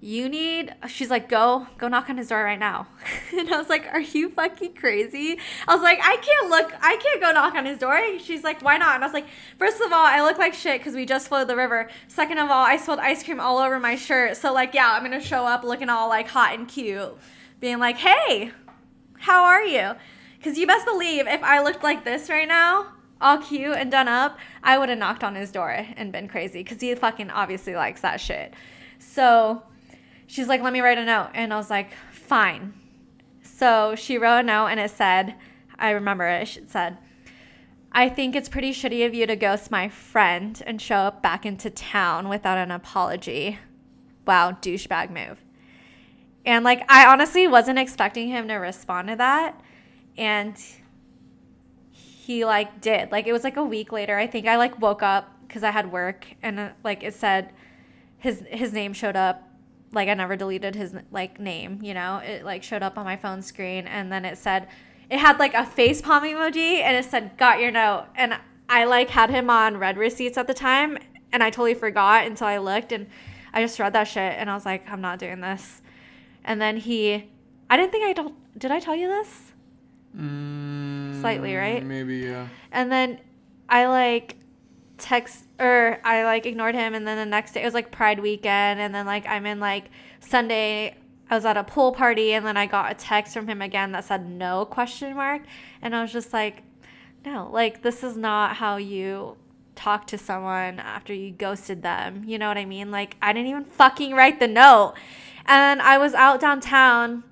[0.00, 2.86] you need she's like go go knock on his door right now.
[3.36, 5.38] And i was like are you fucking crazy?
[5.66, 7.98] I was like i can't look i can't go knock on his door.
[8.18, 8.96] She's like why not?
[8.96, 9.26] And i was like
[9.58, 11.88] first of all i look like shit because we just flowed the river.
[12.08, 14.36] Second of all i spilled ice cream all over my shirt.
[14.36, 17.16] So like yeah i'm gonna show up looking all like hot and cute
[17.58, 18.52] being like hey
[19.18, 19.92] how are you?
[20.36, 24.08] Because you best believe if i looked like this right now all cute and done
[24.08, 27.74] up i would have knocked on his door and been crazy because he fucking obviously
[27.74, 28.54] likes that shit
[28.98, 29.62] so
[30.26, 31.30] she's like, let me write a note.
[31.34, 32.74] And I was like, fine.
[33.42, 35.34] So she wrote a note and it said,
[35.78, 36.98] I remember it, it said,
[37.92, 41.46] I think it's pretty shitty of you to ghost my friend and show up back
[41.46, 43.58] into town without an apology.
[44.26, 45.42] Wow, douchebag move.
[46.44, 49.60] And like, I honestly wasn't expecting him to respond to that.
[50.18, 50.56] And
[52.26, 53.12] he like did.
[53.12, 54.18] Like, it was like a week later.
[54.18, 57.52] I think I like woke up because I had work and uh, like it said
[58.18, 59.48] his his name showed up
[59.92, 62.16] like I never deleted his like name, you know.
[62.16, 64.66] It like showed up on my phone screen and then it said
[65.08, 68.36] it had like a face palm emoji and it said got your note and
[68.68, 70.98] I like had him on read receipts at the time
[71.32, 73.06] and I totally forgot until I looked and
[73.52, 75.80] I just read that shit and I was like I'm not doing this.
[76.44, 77.30] And then he
[77.70, 79.45] I didn't think I told did I tell you this?
[80.16, 81.84] Mm, Slightly, right?
[81.84, 82.48] Maybe, yeah.
[82.72, 83.20] And then
[83.68, 84.36] I like
[84.98, 88.20] text or I like ignored him and then the next day it was like Pride
[88.20, 90.96] weekend and then like I'm in like Sunday
[91.28, 93.92] I was at a pool party and then I got a text from him again
[93.92, 95.42] that said no question mark
[95.82, 96.62] and I was just like
[97.24, 99.36] no like this is not how you
[99.74, 103.48] talk to someone after you ghosted them you know what I mean like I didn't
[103.48, 104.94] even fucking write the note
[105.44, 107.22] and I was out downtown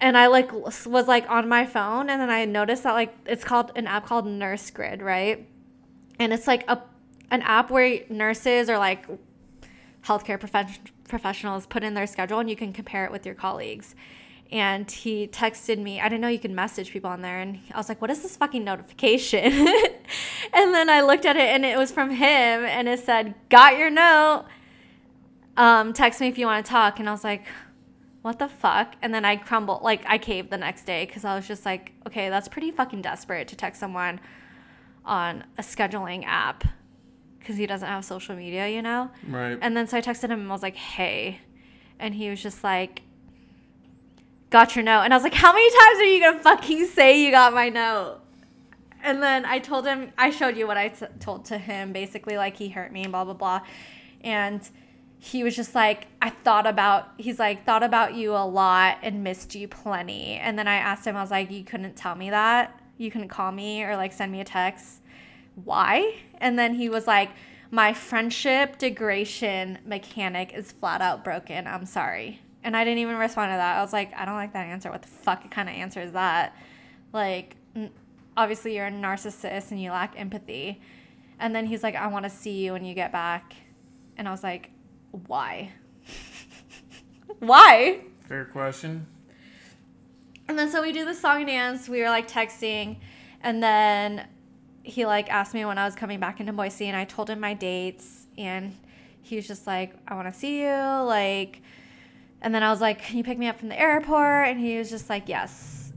[0.00, 3.44] and I like was like on my phone and then I noticed that like it's
[3.44, 5.46] called an app called NurseGrid right
[6.18, 6.82] and it's like a
[7.30, 9.06] an app where nurses or like
[10.04, 13.94] healthcare prof- professionals put in their schedule and you can compare it with your colleagues.
[14.52, 16.00] And he texted me.
[16.00, 17.40] I didn't know you could message people on there.
[17.40, 19.42] And I was like, what is this fucking notification?
[20.52, 23.76] and then I looked at it and it was from him and it said, got
[23.76, 24.44] your note.
[25.56, 27.00] Um, text me if you want to talk.
[27.00, 27.44] And I was like,
[28.26, 28.96] what the fuck?
[29.02, 31.92] And then I crumbled, like I caved the next day because I was just like,
[32.08, 34.18] okay, that's pretty fucking desperate to text someone
[35.04, 36.64] on a scheduling app
[37.38, 39.12] because he doesn't have social media, you know?
[39.28, 39.56] Right.
[39.62, 41.40] And then so I texted him and I was like, hey.
[42.00, 43.02] And he was just like,
[44.50, 45.02] got your note.
[45.02, 47.54] And I was like, how many times are you going to fucking say you got
[47.54, 48.18] my note?
[49.04, 52.36] And then I told him, I showed you what I t- told to him, basically,
[52.36, 53.60] like he hurt me and blah, blah, blah.
[54.22, 54.68] And
[55.26, 59.24] he was just like, I thought about, he's like, thought about you a lot and
[59.24, 60.34] missed you plenty.
[60.34, 62.80] And then I asked him, I was like, you couldn't tell me that?
[62.96, 65.02] You couldn't call me or like send me a text?
[65.64, 66.14] Why?
[66.38, 67.30] And then he was like,
[67.72, 71.66] my friendship degradation mechanic is flat out broken.
[71.66, 72.40] I'm sorry.
[72.62, 73.78] And I didn't even respond to that.
[73.78, 74.92] I was like, I don't like that answer.
[74.92, 76.56] What the fuck kind of answer is that?
[77.12, 77.56] Like,
[78.36, 80.80] obviously, you're a narcissist and you lack empathy.
[81.40, 83.56] And then he's like, I want to see you when you get back.
[84.16, 84.70] And I was like,
[85.10, 85.72] why?
[87.38, 88.00] why?
[88.28, 89.06] Fair question.
[90.48, 91.88] And then so we do the song and dance.
[91.88, 92.98] We were like texting.
[93.40, 94.26] And then
[94.82, 97.40] he like asked me when I was coming back into Boise and I told him
[97.40, 98.76] my dates and
[99.22, 100.68] he was just like, I want to see you.
[100.68, 101.60] Like,
[102.40, 104.48] and then I was like, Can you pick me up from the airport?
[104.48, 105.92] And he was just like, Yes.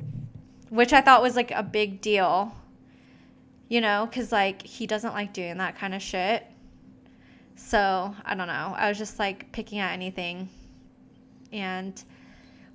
[0.69, 2.53] Which I thought was like a big deal,
[3.67, 6.45] you know, because like he doesn't like doing that kind of shit.
[7.59, 8.73] So I don't know.
[8.75, 10.49] I was just like picking at anything.
[11.51, 12.01] And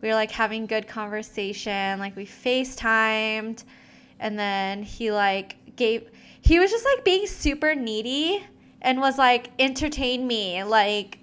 [0.00, 1.98] we were like having good conversation.
[1.98, 3.64] Like we FaceTimed
[4.20, 6.08] and then he like gave
[6.40, 8.44] he was just like being super needy
[8.82, 11.18] and was like entertain me like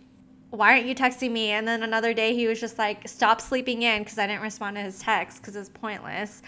[0.49, 3.83] why aren't you texting me and then another day he was just like stop sleeping
[3.83, 6.41] in because i didn't respond to his text because it's pointless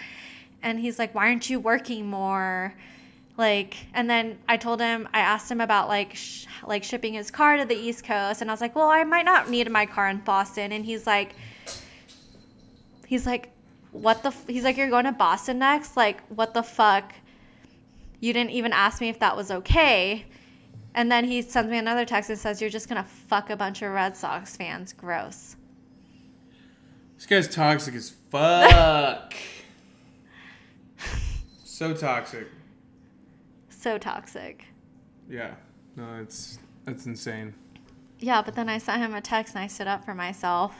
[0.64, 2.74] and he's like why aren't you working more
[3.38, 7.32] like and then i told him i asked him about like sh- like shipping his
[7.32, 9.86] car to the east coast and i was like well i might not need my
[9.86, 11.36] car in boston and he's like
[13.08, 13.50] he's like
[13.92, 14.48] what the f-?
[14.48, 17.14] he's like you're going to boston next like what the fuck
[18.20, 20.26] you didn't even ask me if that was okay
[20.96, 23.82] and then he sends me another text and says you're just gonna fuck a bunch
[23.82, 25.56] of red sox fans gross
[27.16, 29.34] This guy's toxic as fuck.
[31.64, 32.48] so toxic.
[33.84, 34.66] So toxic
[35.30, 35.56] Yeah.
[35.96, 37.54] No, it's that's insane.
[38.20, 40.74] Yeah, but then I sent him a text and I stood up for myself.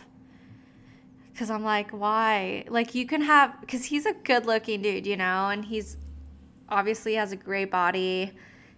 [1.38, 2.64] Cause I'm like, why?
[2.68, 5.98] Like you can have, cause he's a good looking dude, you know, and he's
[6.70, 8.32] obviously has a great body,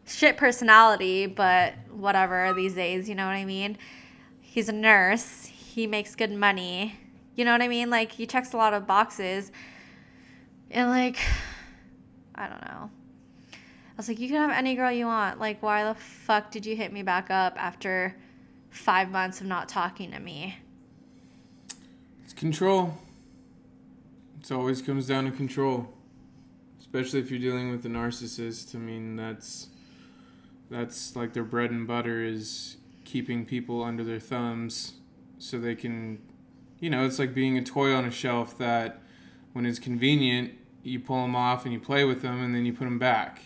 [0.06, 3.78] shit personality, but whatever these days, you know what I mean?
[4.42, 5.46] He's a nurse.
[5.46, 6.98] He makes good money.
[7.36, 7.90] You know what I mean?
[7.90, 9.52] Like he checks a lot of boxes.
[10.72, 11.18] And like,
[12.36, 12.90] I don't know.
[13.96, 15.40] I was like, you can have any girl you want.
[15.40, 18.14] Like, why the fuck did you hit me back up after
[18.70, 20.58] five months of not talking to me?
[22.26, 22.98] It's control.
[24.42, 25.94] It always comes down to control.
[26.78, 28.76] Especially if you're dealing with a narcissist.
[28.76, 29.70] I mean, that's
[30.70, 34.94] that's like their bread and butter is keeping people under their thumbs
[35.38, 36.20] so they can
[36.80, 39.02] you know, it's like being a toy on a shelf that
[39.54, 40.54] when it's convenient,
[40.84, 43.42] you pull them off and you play with them and then you put them back.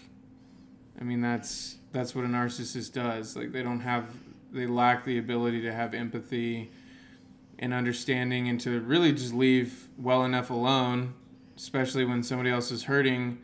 [0.99, 3.35] I mean, that's that's what a narcissist does.
[3.35, 4.05] Like they don't have
[4.51, 6.71] they lack the ability to have empathy
[7.59, 11.13] and understanding and to really just leave well enough alone,
[11.57, 13.39] especially when somebody else is hurting.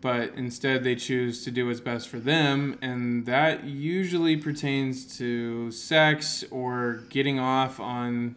[0.00, 5.70] But instead, they choose to do what's best for them, and that usually pertains to
[5.70, 8.36] sex or getting off on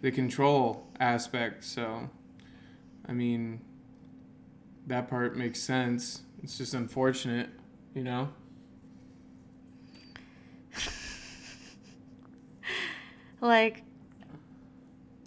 [0.00, 1.64] the control aspect.
[1.64, 2.08] So,
[3.06, 3.60] I mean,
[4.86, 6.22] that part makes sense.
[6.42, 7.50] It's just unfortunate,
[7.96, 8.28] you know?
[13.40, 13.82] Like,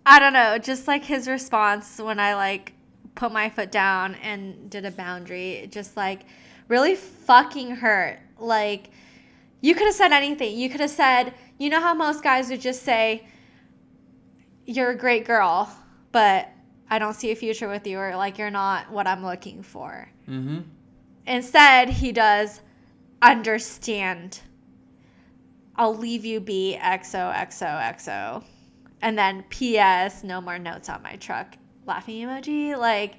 [0.06, 2.74] I don't know, just like his response when I like
[3.16, 6.22] put my foot down and did a boundary, just like
[6.68, 8.20] really fucking hurt.
[8.40, 8.90] Like,
[9.62, 10.58] you could have said anything.
[10.58, 13.28] You could have said, you know how most guys would just say,
[14.66, 15.72] you're a great girl,
[16.12, 16.50] but
[16.90, 20.10] I don't see a future with you, or like you're not what I'm looking for.
[20.28, 20.60] Mm-hmm.
[21.30, 22.60] Instead, he does
[23.22, 24.40] understand.
[25.76, 28.44] I'll leave you be XOXOXO.
[29.04, 31.56] And then PS, no more notes on my truck.
[31.86, 32.76] Laughing emoji.
[32.76, 33.18] Like,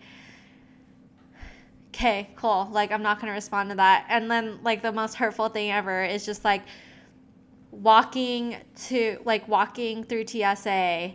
[1.88, 2.68] okay, cool.
[2.72, 4.06] Like, I'm not going to respond to that.
[4.08, 6.62] And then, like, the most hurtful thing ever is just like
[7.70, 8.56] walking
[8.88, 11.12] to, like, walking through TSA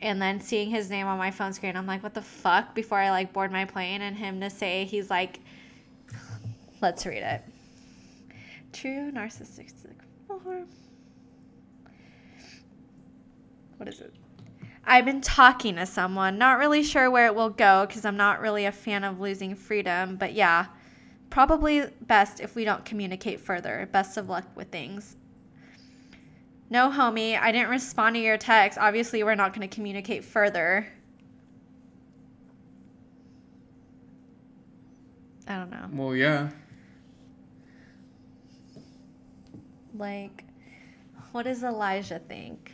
[0.00, 1.76] and then seeing his name on my phone screen.
[1.76, 2.76] I'm like, what the fuck?
[2.76, 5.40] Before I, like, board my plane and him to say, he's like,
[6.80, 7.42] let's read it.
[8.72, 9.94] True narcissistic
[10.26, 10.68] form.
[13.76, 14.14] What is it?
[14.84, 18.40] I've been talking to someone, not really sure where it will go because I'm not
[18.40, 20.66] really a fan of losing freedom, but yeah,
[21.30, 23.88] probably best if we don't communicate further.
[23.92, 25.16] Best of luck with things.
[26.70, 28.78] No, homie, I didn't respond to your text.
[28.78, 30.86] Obviously, we're not going to communicate further.
[35.46, 35.88] I don't know.
[35.92, 36.50] Well, yeah.
[39.98, 40.44] Like,
[41.32, 42.72] what does Elijah think?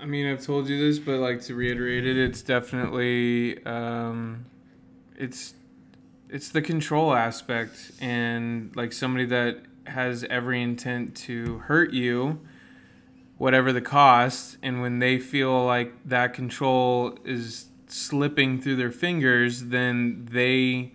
[0.00, 4.46] I mean, I've told you this, but like to reiterate it, it's definitely um,
[5.16, 5.54] it's
[6.30, 12.38] it's the control aspect and like somebody that has every intent to hurt you
[13.38, 19.64] whatever the cost and when they feel like that control is slipping through their fingers
[19.66, 20.92] then they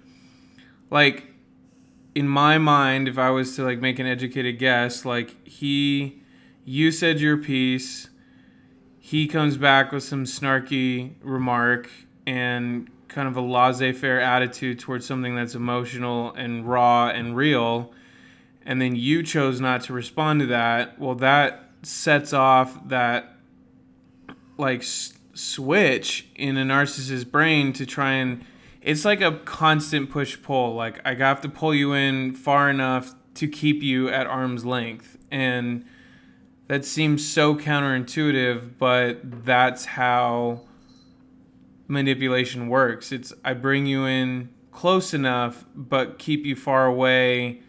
[0.91, 1.32] like
[2.15, 6.21] in my mind if i was to like make an educated guess like he
[6.65, 8.09] you said your piece
[8.99, 11.89] he comes back with some snarky remark
[12.25, 17.91] and kind of a laissez-faire attitude towards something that's emotional and raw and real
[18.65, 23.35] and then you chose not to respond to that well that sets off that
[24.57, 28.45] like s- switch in a narcissist's brain to try and
[28.83, 33.15] it's like a constant push pull like i have to pull you in far enough
[33.33, 35.83] to keep you at arm's length and
[36.67, 40.61] that seems so counterintuitive but that's how
[41.87, 43.11] manipulation works.
[43.11, 47.61] It's I bring you in close enough but keep you far away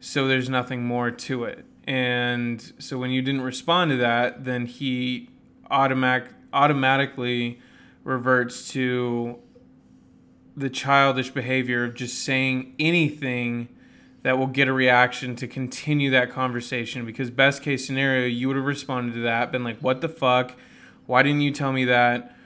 [0.00, 1.64] so there's nothing more to it.
[1.84, 5.28] And so when you didn't respond to that, then he
[5.70, 7.60] automatic automatically
[8.04, 9.38] reverts to
[10.56, 13.68] the childish behavior of just saying anything
[14.22, 17.04] that will get a reaction to continue that conversation.
[17.04, 20.54] Because best case scenario you would have responded to that been like what the fuck?
[21.06, 22.36] Why didn't you tell me that?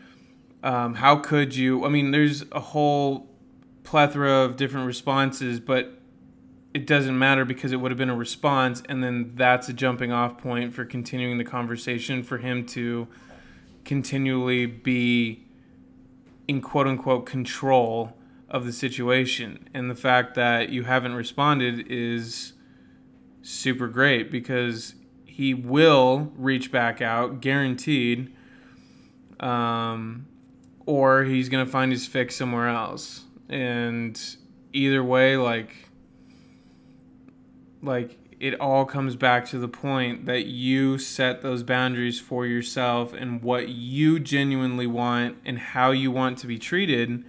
[0.63, 1.85] Um, how could you?
[1.85, 3.29] I mean there's a whole
[3.83, 6.01] plethora of different responses but
[6.75, 10.13] it doesn't matter because it would have been a response and then that's a jumping
[10.13, 13.07] off point for continuing the conversation for him to
[13.85, 15.46] continually be
[16.49, 18.17] in quote unquote control
[18.49, 19.69] of the situation.
[19.75, 22.53] And the fact that you haven't responded is
[23.43, 28.35] super great because he will reach back out, guaranteed.
[29.41, 30.27] Um,
[30.87, 33.25] or he's going to find his fix somewhere else.
[33.49, 34.19] And
[34.73, 35.91] either way, like,
[37.83, 43.13] like it all comes back to the point that you set those boundaries for yourself
[43.13, 47.25] and what you genuinely want and how you want to be treated.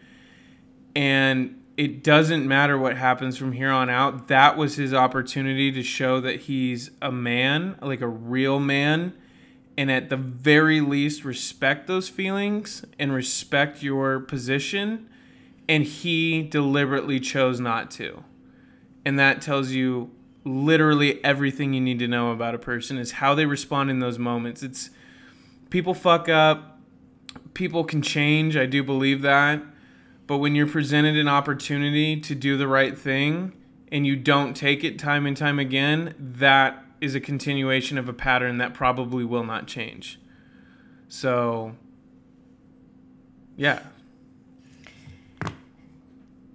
[0.96, 4.28] And it doesn't matter what happens from here on out.
[4.28, 9.13] That was his opportunity to show that he's a man, like a real man,
[9.78, 15.08] and at the very least, respect those feelings and respect your position.
[15.70, 18.24] And he deliberately chose not to.
[19.06, 20.10] And that tells you
[20.47, 24.17] literally everything you need to know about a person is how they respond in those
[24.17, 24.63] moments.
[24.63, 24.89] It's
[25.69, 26.79] people fuck up,
[27.53, 29.62] people can change, I do believe that.
[30.25, 33.53] But when you're presented an opportunity to do the right thing
[33.91, 38.13] and you don't take it time and time again, that is a continuation of a
[38.13, 40.19] pattern that probably will not change.
[41.07, 41.75] So,
[43.55, 43.79] yeah.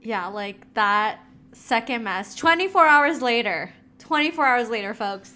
[0.03, 1.21] Yeah, like that
[1.53, 3.73] second mess 24 hours later
[4.03, 5.35] 24 hours later, folks.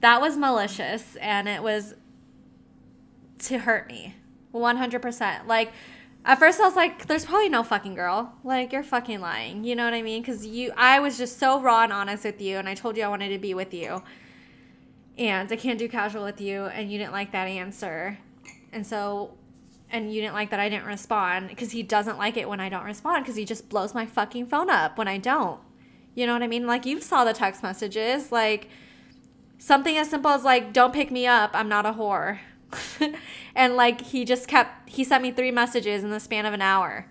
[0.00, 1.94] That was malicious and it was
[3.40, 4.14] to hurt me.
[4.52, 5.46] 100%.
[5.46, 5.72] Like,
[6.24, 8.34] at first I was like, there's probably no fucking girl.
[8.42, 9.64] Like, you're fucking lying.
[9.64, 10.22] You know what I mean?
[10.22, 13.04] Because you, I was just so raw and honest with you and I told you
[13.04, 14.02] I wanted to be with you.
[15.18, 18.18] And I can't do casual with you and you didn't like that answer.
[18.72, 19.34] And so,
[19.90, 22.68] and you didn't like that I didn't respond because he doesn't like it when I
[22.68, 25.60] don't respond because he just blows my fucking phone up when I don't.
[26.14, 26.66] You know what I mean?
[26.66, 28.68] Like you saw the text messages, like
[29.58, 32.38] something as simple as like don't pick me up, I'm not a whore.
[33.54, 36.62] and like he just kept he sent me three messages in the span of an
[36.62, 37.06] hour.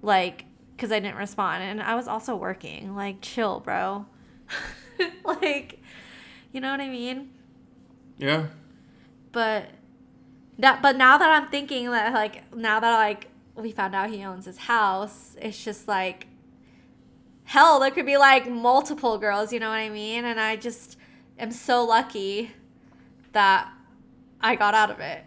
[0.00, 0.46] Like
[0.78, 2.96] cuz I didn't respond and I was also working.
[2.96, 4.06] Like chill, bro.
[5.24, 5.80] like
[6.52, 7.30] you know what I mean?
[8.18, 8.46] Yeah.
[9.30, 9.70] But
[10.58, 14.24] that but now that I'm thinking that like now that like we found out he
[14.24, 16.26] owns his house, it's just like
[17.52, 20.24] hell, there could be like multiple girls, you know what I mean?
[20.24, 20.96] And I just
[21.38, 22.50] am so lucky
[23.32, 23.70] that
[24.40, 25.24] I got out of it.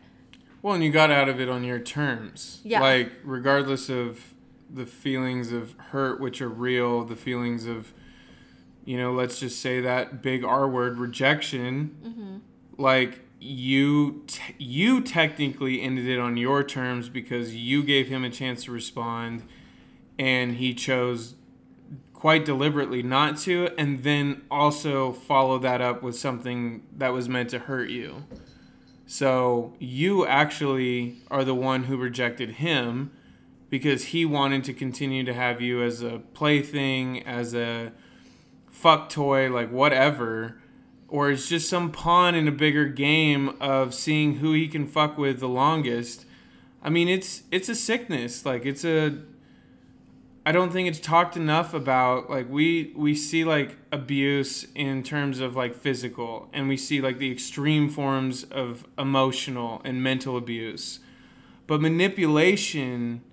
[0.63, 2.61] Well, and you got out of it on your terms.
[2.63, 2.81] Yeah.
[2.81, 4.33] Like, regardless of
[4.73, 7.93] the feelings of hurt, which are real, the feelings of,
[8.85, 12.81] you know, let's just say that big R word, rejection, mm-hmm.
[12.81, 18.31] like, you t- you technically ended it on your terms because you gave him a
[18.31, 19.43] chance to respond
[20.17, 21.35] and he chose
[22.15, 27.49] quite deliberately not to, and then also follow that up with something that was meant
[27.49, 28.23] to hurt you.
[29.05, 33.11] So you actually are the one who rejected him
[33.69, 37.91] because he wanted to continue to have you as a plaything, as a
[38.71, 40.59] fuck toy, like whatever,
[41.07, 45.17] or it's just some pawn in a bigger game of seeing who he can fuck
[45.17, 46.25] with the longest.
[46.81, 48.45] I mean, it's it's a sickness.
[48.45, 49.17] Like it's a
[50.47, 55.39] I don't think it's talked enough about like we we see like abuse in terms
[55.39, 60.99] of like physical and we see like the extreme forms of emotional and mental abuse.
[61.65, 63.23] But manipulation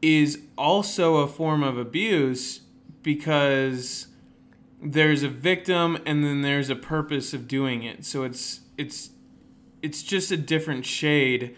[0.00, 2.62] is also a form of abuse
[3.02, 4.06] because
[4.82, 8.06] there's a victim and then there's a purpose of doing it.
[8.06, 9.10] So it's it's
[9.82, 11.54] it's just a different shade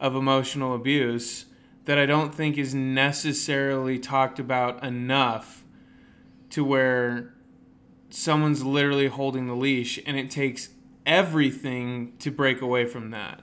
[0.00, 1.44] of emotional abuse
[1.84, 5.64] that I don't think is necessarily talked about enough
[6.50, 7.34] to where
[8.10, 10.68] someone's literally holding the leash and it takes
[11.06, 13.40] everything to break away from that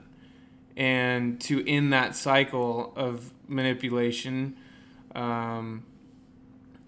[0.77, 4.55] and to end that cycle of manipulation.
[5.13, 5.83] Um,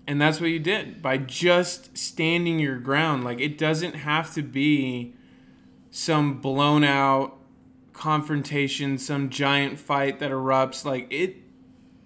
[0.07, 3.23] and that's what you did by just standing your ground.
[3.23, 5.13] Like, it doesn't have to be
[5.89, 7.37] some blown out
[7.93, 10.85] confrontation, some giant fight that erupts.
[10.85, 11.37] Like, it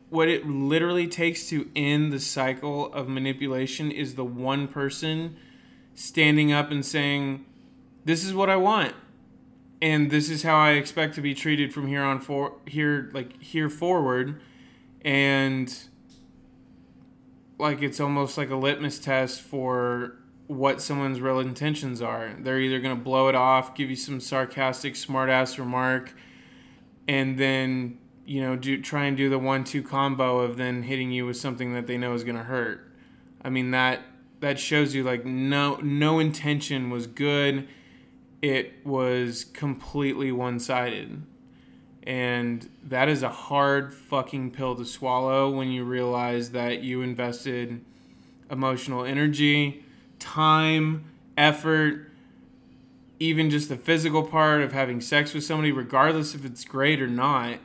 [0.09, 5.35] what it literally takes to end the cycle of manipulation is the one person
[5.93, 7.45] standing up and saying,
[8.05, 8.93] "This is what I want."
[9.81, 13.41] And this is how I expect to be treated from here on for here like
[13.41, 14.39] here forward
[15.01, 15.77] and
[17.57, 20.17] like it's almost like a litmus test for
[20.47, 22.33] what someone's real intentions are.
[22.39, 26.13] They're either going to blow it off, give you some sarcastic smartass remark
[27.07, 31.11] and then you know do try and do the one two combo of then hitting
[31.11, 32.91] you with something that they know is going to hurt.
[33.43, 34.01] I mean that
[34.39, 37.67] that shows you like no no intention was good.
[38.41, 41.23] It was completely one-sided.
[42.03, 47.83] And that is a hard fucking pill to swallow when you realize that you invested
[48.51, 49.84] emotional energy
[50.19, 51.05] time
[51.37, 52.11] effort
[53.19, 57.07] even just the physical part of having sex with somebody regardless if it's great or
[57.07, 57.59] not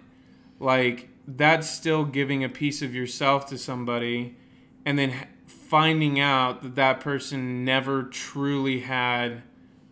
[0.59, 4.36] like that's still giving a piece of yourself to somebody
[4.84, 5.14] and then
[5.46, 9.42] finding out that that person never truly had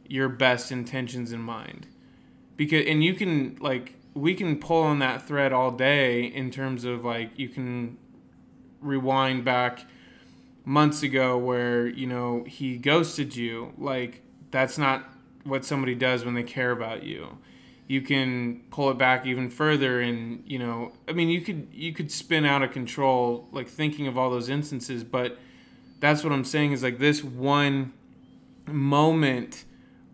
[0.07, 1.87] your best intentions in mind.
[2.57, 6.85] Because and you can like we can pull on that thread all day in terms
[6.85, 7.97] of like you can
[8.81, 9.85] rewind back
[10.69, 15.03] months ago where you know he ghosted you like that's not
[15.45, 17.39] what somebody does when they care about you.
[17.87, 21.95] You can pull it back even further and you know i mean you could you
[21.95, 25.39] could spin out of control like thinking of all those instances but
[25.99, 27.95] that's what i'm saying is like this one
[28.67, 29.65] moment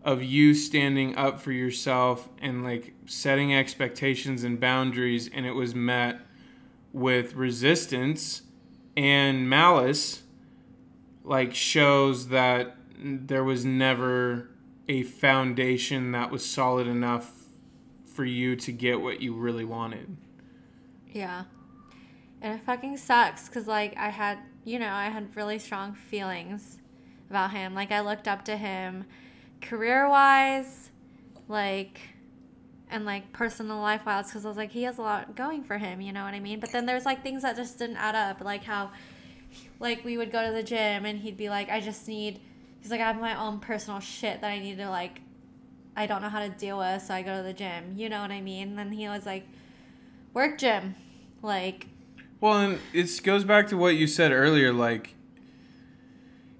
[0.04, 5.74] of you standing up for yourself and like setting expectations and boundaries and it was
[5.74, 6.20] met
[6.92, 8.42] with resistance
[8.96, 10.22] and malice
[11.24, 14.50] like shows that there was never
[14.88, 17.32] a foundation that was solid enough
[18.04, 20.16] for you to get what you really wanted.
[21.10, 21.44] Yeah.
[22.42, 26.78] And it fucking sucks because, like, I had, you know, I had really strong feelings
[27.30, 27.74] about him.
[27.74, 29.06] Like, I looked up to him
[29.62, 30.90] career wise,
[31.48, 32.00] like,
[32.90, 35.78] and like personal life wise because I was like, he has a lot going for
[35.78, 36.60] him, you know what I mean?
[36.60, 38.42] But then there's like things that just didn't add up.
[38.42, 38.90] Like, how,
[39.80, 42.40] like, we would go to the gym and he'd be like, I just need,
[42.80, 45.20] he's like, I have my own personal shit that I need to, like,
[45.96, 47.94] I don't know how to deal with, so I go to the gym.
[47.96, 48.78] You know what I mean?
[48.78, 49.46] And he was like,
[50.32, 50.96] work gym.
[51.42, 51.86] Like,
[52.40, 54.72] well, and it goes back to what you said earlier.
[54.72, 55.14] Like,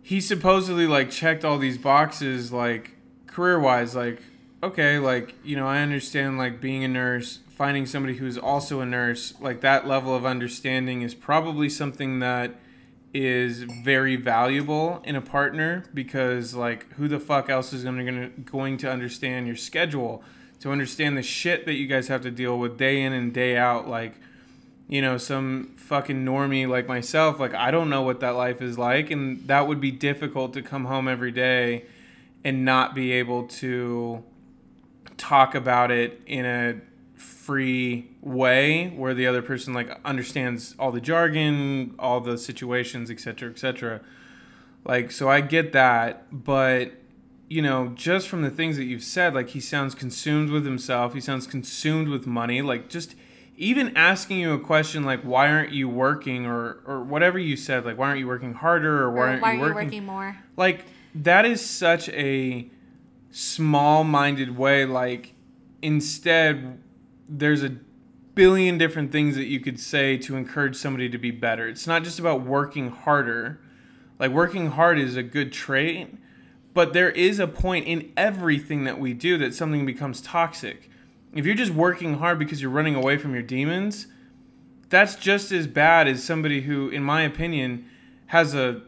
[0.02, 2.92] he supposedly like checked all these boxes, like
[3.26, 3.96] career wise.
[3.96, 4.22] Like,
[4.62, 8.86] okay, like you know, I understand like being a nurse, finding somebody who's also a
[8.86, 12.54] nurse, like that level of understanding is probably something that
[13.14, 18.28] is very valuable in a partner because like who the fuck else is gonna, gonna
[18.44, 20.22] going to understand your schedule?
[20.60, 23.56] To understand the shit that you guys have to deal with day in and day
[23.56, 24.14] out like
[24.88, 28.78] you know some fucking normie like myself like I don't know what that life is
[28.78, 31.84] like and that would be difficult to come home every day
[32.44, 34.22] and not be able to
[35.16, 36.80] talk about it in a
[37.44, 43.50] free way where the other person like understands all the jargon, all the situations, etc.,
[43.50, 44.00] etc.
[44.84, 46.92] Like so I get that, but
[47.48, 51.12] you know, just from the things that you've said, like he sounds consumed with himself,
[51.12, 53.14] he sounds consumed with money, like just
[53.56, 57.84] even asking you a question like why aren't you working or or whatever you said,
[57.84, 60.36] like why aren't you working harder or why, aren't, why you are working, working more?
[60.56, 62.68] Like that is such a
[63.30, 65.34] small-minded way like
[65.82, 66.78] instead
[67.28, 67.76] there's a
[68.34, 71.68] billion different things that you could say to encourage somebody to be better.
[71.68, 73.60] It's not just about working harder.
[74.18, 76.14] Like working hard is a good trait,
[76.72, 80.90] but there is a point in everything that we do that something becomes toxic.
[81.32, 84.06] If you're just working hard because you're running away from your demons,
[84.88, 87.88] that's just as bad as somebody who in my opinion
[88.26, 88.82] has a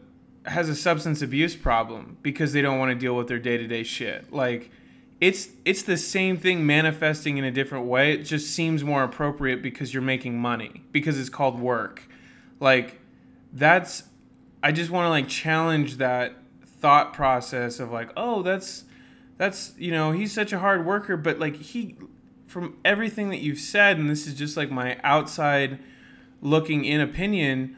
[0.45, 4.31] has a substance abuse problem because they don't want to deal with their day-to-day shit.
[4.31, 4.71] Like
[5.19, 8.13] it's it's the same thing manifesting in a different way.
[8.13, 12.03] It just seems more appropriate because you're making money because it's called work.
[12.59, 12.99] Like
[13.53, 14.03] that's
[14.61, 18.85] I just want to like challenge that thought process of like, "Oh, that's
[19.37, 21.95] that's, you know, he's such a hard worker, but like he
[22.47, 25.79] from everything that you've said and this is just like my outside
[26.41, 27.75] looking in opinion,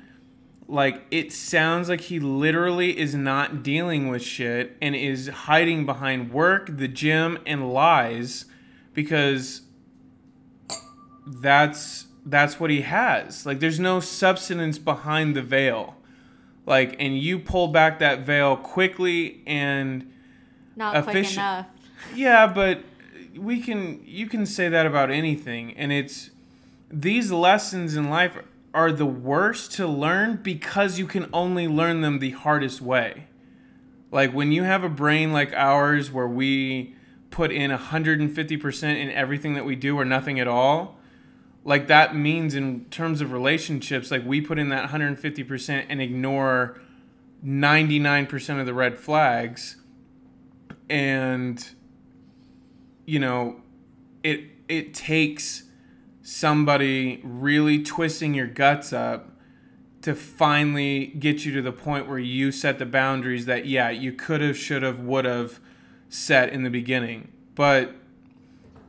[0.70, 6.32] like it sounds like he literally is not dealing with shit and is hiding behind
[6.32, 8.46] work, the gym, and lies
[8.94, 9.64] because
[11.26, 13.48] that's that's what he has.
[13.48, 15.96] Like there's no substance behind the veil.
[16.68, 20.14] Like and you pull back that veil quickly and
[20.76, 21.16] not efficient.
[21.16, 21.66] quick enough.
[22.16, 22.84] Yeah, but
[23.36, 26.30] we can you can say that about anything and it's
[26.90, 28.38] these lessons in life
[28.74, 33.28] are the worst to learn because you can only learn them the hardest way.
[34.12, 36.96] Like when you have a brain like ours where we
[37.32, 40.98] put in 150% in everything that we do or nothing at all,
[41.64, 46.80] like that means in terms of relationships, like we put in that 150% and ignore
[47.46, 49.78] 99% of the red flags.
[50.90, 51.64] And,
[53.06, 53.62] you know,
[54.24, 55.64] it, it takes
[56.30, 59.32] somebody really twisting your guts up
[60.00, 64.14] to finally get you to the point where you set the boundaries that yeah you
[64.14, 65.60] could have should have would have
[66.08, 67.32] set in the beginning.
[67.56, 67.96] But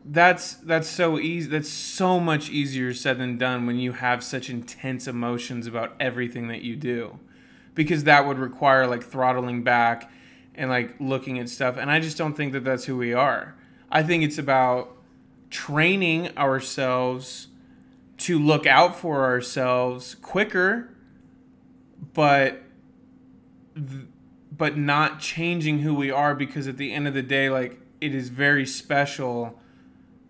[0.05, 4.51] that's that's so easy that's so much easier said than done when you have such
[4.51, 7.19] intense emotions about everything that you do.
[7.75, 10.13] Because that would require like throttling back
[10.55, 13.55] and like looking at stuff and i just don't think that that's who we are.
[13.91, 15.00] I think it's about
[15.51, 17.49] training ourselves
[18.17, 20.95] to look out for ourselves quicker
[22.15, 22.63] but
[24.57, 28.15] but not changing who we are because at the end of the day like it
[28.15, 29.61] is very special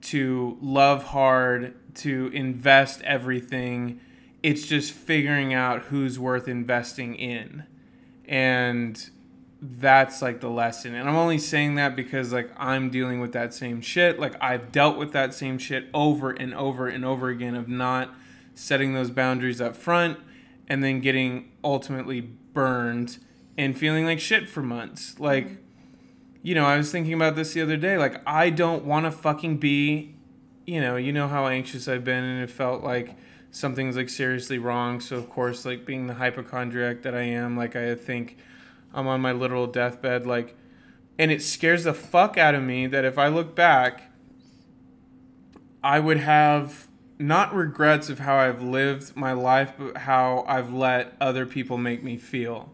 [0.01, 4.01] to love hard, to invest everything.
[4.43, 7.65] It's just figuring out who's worth investing in.
[8.25, 9.11] And
[9.63, 10.95] that's like the lesson.
[10.95, 14.19] And I'm only saying that because like I'm dealing with that same shit.
[14.19, 18.15] Like I've dealt with that same shit over and over and over again of not
[18.55, 20.19] setting those boundaries up front
[20.67, 23.19] and then getting ultimately burned
[23.59, 25.19] and feeling like shit for months.
[25.21, 25.55] Like mm-hmm.
[26.43, 27.99] you know, I was thinking about this the other day.
[27.99, 30.15] Like, I don't want to fucking be,
[30.67, 33.15] you know, you know how anxious I've been, and it felt like
[33.51, 35.01] something's like seriously wrong.
[35.01, 38.39] So, of course, like being the hypochondriac that I am, like, I think
[38.93, 40.27] I'm on my literal deathbed.
[40.27, 40.57] Like,
[41.19, 44.11] and it scares the fuck out of me that if I look back,
[45.83, 46.89] I would have
[47.19, 52.03] not regrets of how I've lived my life, but how I've let other people make
[52.03, 52.73] me feel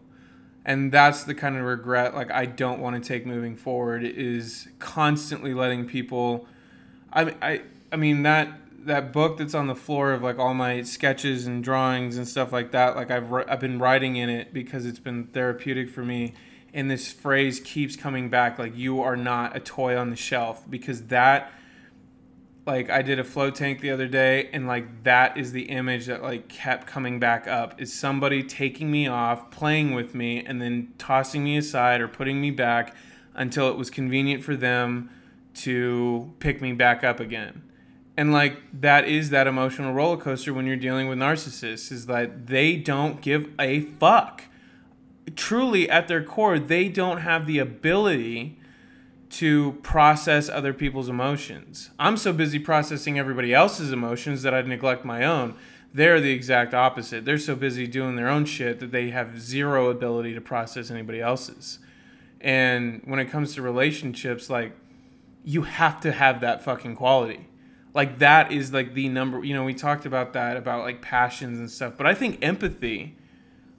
[0.67, 4.67] and that's the kind of regret like I don't want to take moving forward is
[4.77, 6.45] constantly letting people
[7.11, 7.61] I I
[7.91, 8.49] I mean that
[8.85, 12.51] that book that's on the floor of like all my sketches and drawings and stuff
[12.51, 16.33] like that like I've I've been writing in it because it's been therapeutic for me
[16.73, 20.63] and this phrase keeps coming back like you are not a toy on the shelf
[20.69, 21.51] because that
[22.67, 26.05] like I did a float tank the other day and like that is the image
[26.07, 30.61] that like kept coming back up is somebody taking me off, playing with me and
[30.61, 32.93] then tossing me aside or putting me back
[33.33, 35.09] until it was convenient for them
[35.55, 37.63] to pick me back up again.
[38.17, 42.47] And like that is that emotional roller coaster when you're dealing with narcissists is that
[42.47, 44.45] they don't give a fuck.
[45.35, 48.57] Truly at their core, they don't have the ability
[49.29, 51.91] to process other people's emotions.
[51.99, 55.55] I'm so busy processing everybody else's emotions that I neglect my own.
[55.93, 57.25] They're the exact opposite.
[57.25, 61.21] They're so busy doing their own shit that they have zero ability to process anybody
[61.21, 61.79] else's.
[62.41, 64.73] And when it comes to relationships, like,
[65.43, 67.47] you have to have that fucking quality.
[67.97, 71.59] Like, that is like the number, you know, we talked about that, about like passions
[71.59, 71.93] and stuff.
[71.97, 73.17] But I think empathy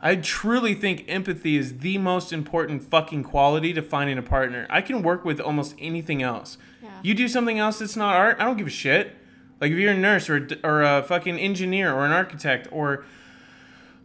[0.01, 4.67] I truly think empathy is the most important fucking quality to finding a partner.
[4.71, 6.57] I can work with almost anything else.
[6.83, 6.91] Yeah.
[7.03, 9.17] You do something else that's not art, I don't give a shit.
[9.61, 13.05] Like if you're a nurse or or a fucking engineer or an architect or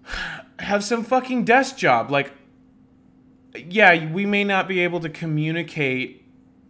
[0.59, 2.34] have some fucking desk job, like
[3.55, 6.22] yeah, we may not be able to communicate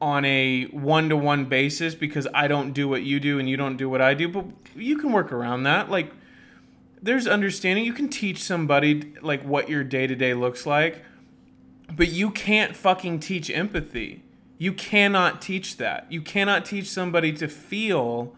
[0.04, 3.90] on a one-to-one basis because I don't do what you do and you don't do
[3.90, 4.46] what I do, but
[4.76, 5.90] you can work around that.
[5.90, 6.12] Like
[7.02, 7.86] there's understanding.
[7.86, 11.06] You can teach somebody like what your day to day looks like,
[11.96, 14.24] but you can't fucking teach empathy.
[14.58, 16.12] You cannot teach that.
[16.12, 18.36] You cannot teach somebody to feel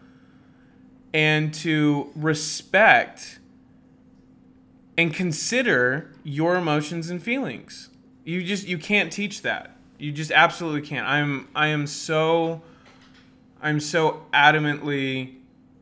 [1.12, 3.40] and to respect
[4.96, 7.88] and consider your emotions and feelings.
[8.24, 9.75] You just you can't teach that.
[9.98, 11.06] You just absolutely can't.
[11.06, 12.62] I'm I am so
[13.62, 15.36] I'm so adamantly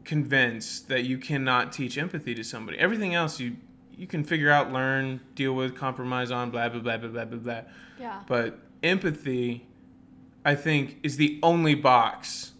[0.05, 2.79] convinced that you cannot teach empathy to somebody.
[2.79, 3.57] Everything else you
[3.97, 7.39] you can figure out, learn, deal with, compromise on, blah blah blah blah blah blah
[7.39, 7.61] blah.
[7.99, 8.21] Yeah.
[8.27, 9.67] But empathy,
[10.45, 12.53] I think, is the only box.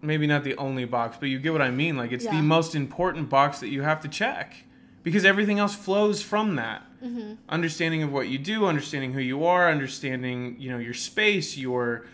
[0.00, 1.96] Maybe not the only box, but you get what I mean.
[1.96, 2.36] Like it's yeah.
[2.36, 4.64] the most important box that you have to check,
[5.02, 6.82] because everything else flows from that.
[7.04, 7.34] Mm-hmm.
[7.48, 12.06] Understanding of what you do, understanding who you are, understanding you know your space, your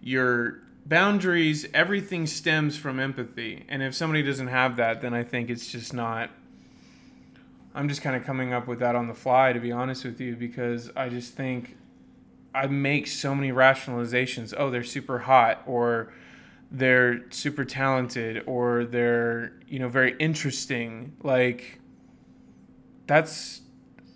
[0.00, 3.64] your boundaries, everything stems from empathy.
[3.68, 6.30] And if somebody doesn't have that, then I think it's just not.
[7.74, 10.20] I'm just kind of coming up with that on the fly, to be honest with
[10.20, 11.76] you, because I just think
[12.54, 14.54] I make so many rationalizations.
[14.56, 16.12] Oh, they're super hot, or
[16.70, 21.78] they're super talented or they're you know very interesting like
[23.06, 23.60] that's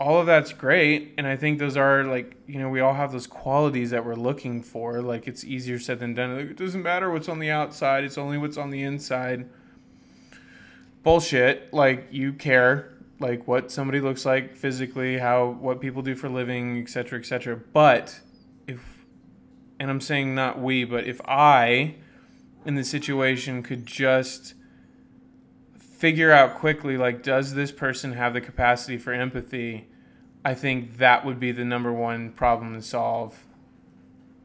[0.01, 3.13] all of that's great and i think those are like you know we all have
[3.13, 5.01] those qualities that we're looking for.
[5.01, 6.37] Like it's easier said than done.
[6.37, 9.49] Like, it doesn't matter what's on the outside it's only what's on the inside.
[11.05, 11.73] Bullshit.
[11.73, 16.81] Like you care like what somebody looks like physically how what people do for living
[16.81, 18.19] etc etc but
[18.67, 19.05] if
[19.79, 21.95] and i'm saying not we but if i
[22.65, 24.55] in the situation could just
[25.77, 29.90] figure out quickly like does this person have the capacity for empathy
[30.45, 33.39] i think that would be the number one problem to solve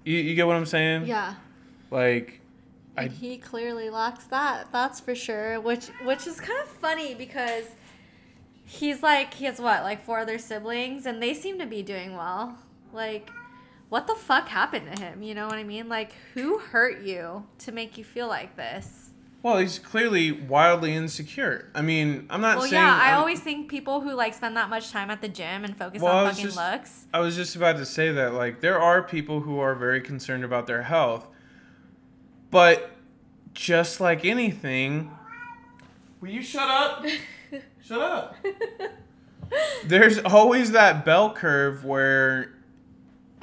[0.03, 1.35] you, you get what i'm saying Yeah.
[1.91, 2.41] like
[2.97, 4.67] I- he clearly lacks that.
[4.71, 5.59] That's for sure.
[5.59, 7.65] Which which is kind of funny because
[8.63, 12.15] he's like he has what like four other siblings and they seem to be doing
[12.15, 12.57] well.
[12.93, 13.29] Like
[13.89, 15.21] what the fuck happened to him?
[15.23, 15.89] You know what I mean?
[15.89, 19.04] Like who hurt you to make you feel like this?
[19.45, 23.19] Well he's clearly wildly insecure i mean i'm not saying Well, saying yeah, I I'm-
[23.19, 26.17] always think people who like spend that much time at the gym and focus Well,
[26.25, 27.05] on fucking just- looks.
[27.13, 30.43] I was just about to say that like there are people who are very concerned
[30.43, 31.27] about their health.
[32.49, 32.89] But
[33.53, 35.11] just like anything,
[36.21, 37.05] will you shut up?
[37.83, 38.35] shut up.
[39.85, 42.54] There's always that bell curve where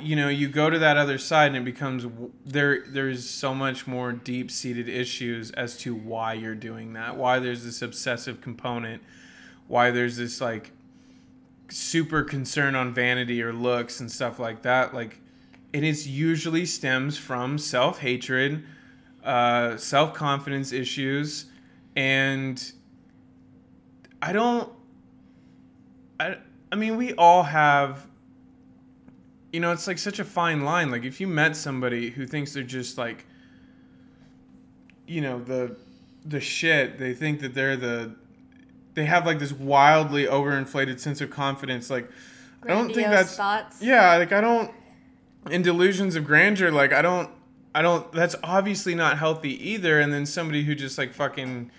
[0.03, 2.07] you know, you go to that other side and it becomes
[2.45, 7.17] there there's so much more deep-seated issues as to why you're doing that.
[7.17, 9.03] Why there's this obsessive component.
[9.69, 10.73] Why there's this like
[11.73, 15.19] super concern on vanity or looks and stuff like that like
[15.73, 18.63] and it is usually stems from self-hatred
[19.25, 21.47] uh, self-confidence issues
[21.97, 22.73] and
[24.21, 24.71] i don't
[26.21, 26.37] i
[26.71, 28.07] i mean we all have
[29.53, 30.91] you know it's like such a fine line.
[30.91, 33.25] Like if you met somebody who thinks they're just like
[35.07, 35.77] you know the
[36.25, 38.15] the shit they think that they're the
[38.95, 42.09] they have like this wildly overinflated sense of confidence like
[42.63, 43.83] i don't think that's thoughts.
[43.83, 44.71] yeah like i don't
[45.51, 47.29] in delusions of grandeur like i don't
[47.75, 50.01] i don't that's obviously not healthy either.
[50.01, 51.71] And then somebody who just like fucking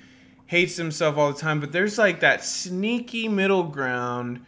[0.46, 1.60] hates himself all the time.
[1.60, 4.46] But there's like that sneaky middle ground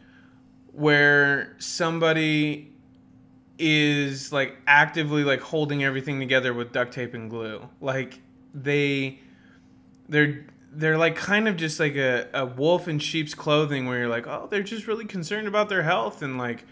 [0.72, 2.74] where somebody
[3.58, 7.68] is like actively like holding everything together with duct tape and glue.
[7.82, 8.20] Like
[8.54, 9.20] they
[10.10, 14.10] they're they're like kind of just like a, a wolf in sheep's clothing where you're
[14.10, 16.66] like oh they're just really concerned about their health and like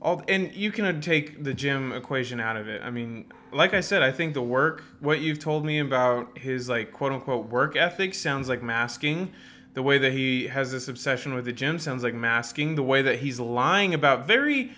[0.00, 2.82] all and you can uh, take the gym equation out of it.
[2.82, 6.68] I mean like i said i think the work what you've told me about his
[6.68, 9.32] like quote unquote work ethic sounds like masking.
[9.74, 12.74] The way that he has this obsession with the gym sounds like masking.
[12.74, 14.72] The way that he's lying about very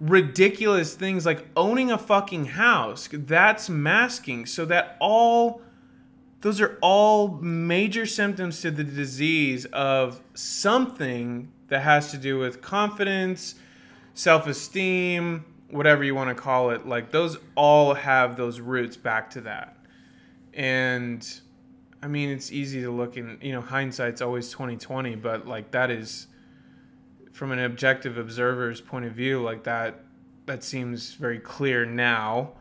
[0.00, 5.60] ridiculous things like owning a fucking house that's masking so that all
[6.40, 12.62] those are all major symptoms to the disease of something that has to do with
[12.62, 13.56] confidence,
[14.14, 16.86] self esteem, whatever you want to call it.
[16.86, 19.76] Like, those all have those roots back to that.
[20.54, 21.26] And
[22.02, 25.90] I mean, it's easy to look in, you know, hindsight's always 2020, but like, that
[25.90, 26.26] is
[27.32, 30.04] from an objective observer's point of view, like, that.
[30.46, 32.52] That seems very clear now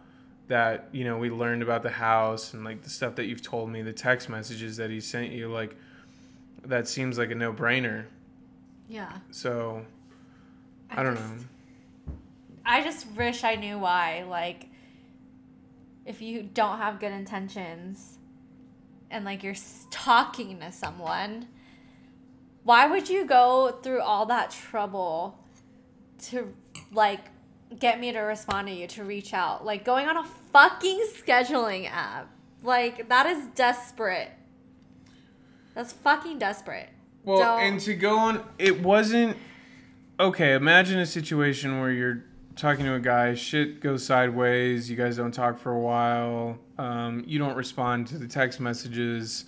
[0.48, 3.70] that you know we learned about the house and like the stuff that you've told
[3.70, 5.76] me the text messages that he sent you like
[6.66, 8.06] that seems like a no-brainer
[8.88, 9.12] Yeah.
[9.32, 9.86] so
[10.92, 11.44] i don't just- know
[12.66, 14.24] I just wish I knew why.
[14.30, 14.68] Like,
[16.06, 18.20] if you don't have good intentions
[19.10, 19.56] and like you're
[19.90, 21.48] talking to someone,
[22.64, 25.39] why would you go through all that trouble
[26.30, 26.53] to
[26.91, 27.22] like
[27.80, 29.66] get me to respond to you, to reach out?
[29.66, 32.28] Like, going on a fucking scheduling app.
[32.64, 34.32] Like, that is desperate.
[35.76, 36.89] That's fucking desperate.
[37.24, 39.38] well Don't- and to go on it wasn't
[40.20, 42.24] okay imagine a situation where you're
[42.55, 47.24] talking to a guy shit goes sideways you guys don't talk for a while um,
[47.26, 49.45] you don't respond to the text messages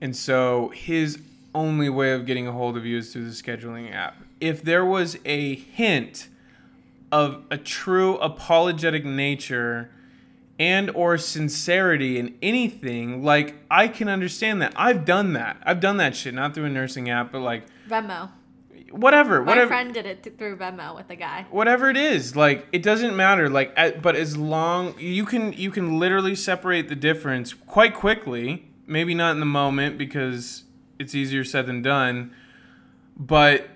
[0.00, 1.20] and so his
[1.54, 4.84] only way of getting a hold of you is through the scheduling app if there
[4.84, 6.28] was a hint
[7.10, 9.90] of a true apologetic nature
[10.58, 15.96] and or sincerity in anything like i can understand that i've done that i've done
[15.96, 18.28] that shit not through a nursing app but like Venmo.
[18.90, 21.46] whatever My whatever friend did it through Venmo with a guy.
[21.50, 25.98] whatever it is like it doesn't matter like but as long you can you can
[25.98, 30.64] literally separate the difference quite quickly maybe not in the moment because
[30.98, 32.34] it's easier said than done
[33.16, 33.68] but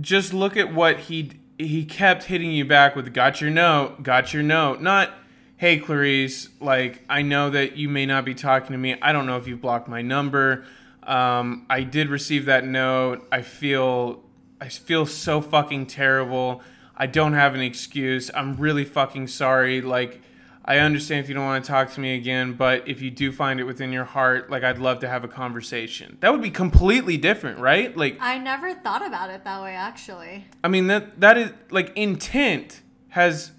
[0.00, 4.32] just look at what he he kept hitting you back with got your note got
[4.32, 5.10] your note not
[5.58, 8.96] hey Clarice, like I know that you may not be talking to me.
[9.00, 10.64] I don't know if you've blocked my number.
[11.02, 13.26] Um, I did receive that note.
[13.32, 14.22] I feel
[14.60, 16.62] I feel so fucking terrible.
[16.96, 18.30] I don't have an excuse.
[18.34, 19.80] I'm really fucking sorry.
[19.80, 20.20] Like
[20.68, 23.30] I understand if you don't want to talk to me again, but if you do
[23.30, 26.18] find it within your heart, like I'd love to have a conversation.
[26.20, 27.96] That would be completely different, right?
[27.96, 30.44] Like I never thought about it that way, actually.
[30.64, 33.52] I mean that that is like intent has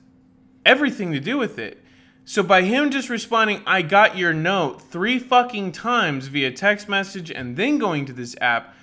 [0.65, 1.81] everything to do with it.
[2.25, 7.31] So by him just responding, I got your note three fucking times via text message
[7.31, 8.75] and then going to this app,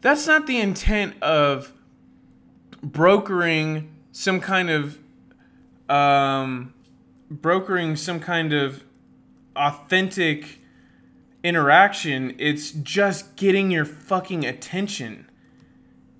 [0.00, 1.72] that's not the intent of
[2.82, 4.98] brokering some kind of
[5.88, 6.74] um
[7.40, 8.84] brokering some kind of
[9.56, 10.58] authentic
[11.44, 12.34] interaction.
[12.38, 15.28] It's just getting your fucking attention.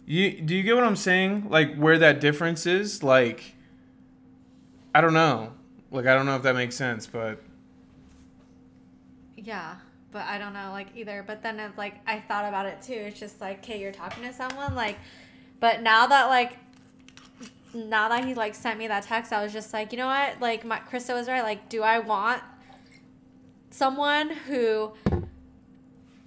[0.06, 1.48] You do you get what I'm saying?
[1.48, 3.02] Like where that difference is?
[3.02, 3.54] Like
[4.94, 5.52] I don't know.
[5.90, 7.40] Like I don't know if that makes sense, but
[9.36, 9.76] Yeah,
[10.12, 11.24] but I don't know, like either.
[11.26, 12.94] But then it's like I thought about it too.
[12.94, 14.98] It's just like, okay, you're talking to someone, like,
[15.60, 16.58] but now that like,
[17.74, 20.40] now that he like sent me that text, I was just like, you know what?
[20.40, 21.42] Like, my Krista was right.
[21.42, 22.42] Like, do I want
[23.70, 24.92] someone who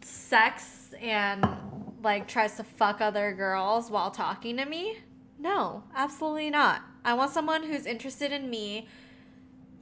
[0.01, 1.45] sex and
[2.03, 4.97] like tries to fuck other girls while talking to me?
[5.39, 6.81] No, absolutely not.
[7.03, 8.87] I want someone who's interested in me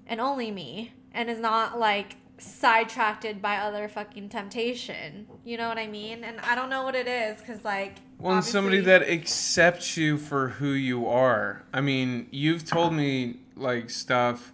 [0.08, 5.28] and only me and is not like sidetracked by other fucking temptation.
[5.44, 6.24] You know what I mean?
[6.24, 10.18] And I don't know what it is because like well, and somebody that accepts you
[10.18, 11.64] for who you are.
[11.74, 14.54] I mean, you've told me like stuff,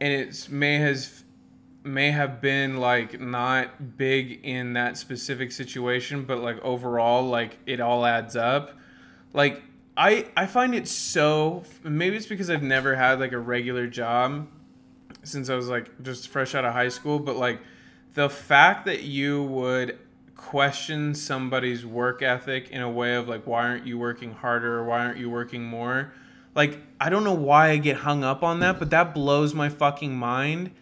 [0.00, 1.24] and it's may has
[1.84, 7.80] may have been like not big in that specific situation, but like overall, like it
[7.80, 8.76] all adds up.
[9.32, 9.62] Like
[9.96, 14.48] I I find it so maybe it's because I've never had like a regular job
[15.22, 17.60] since I was like just fresh out of high school, but like
[18.14, 19.98] the fact that you would
[20.36, 24.84] question somebody's work ethic in a way of like why aren't you working harder or
[24.84, 26.12] why aren't you working more?
[26.54, 29.68] Like I don't know why I get hung up on that, but that blows my
[29.68, 30.72] fucking mind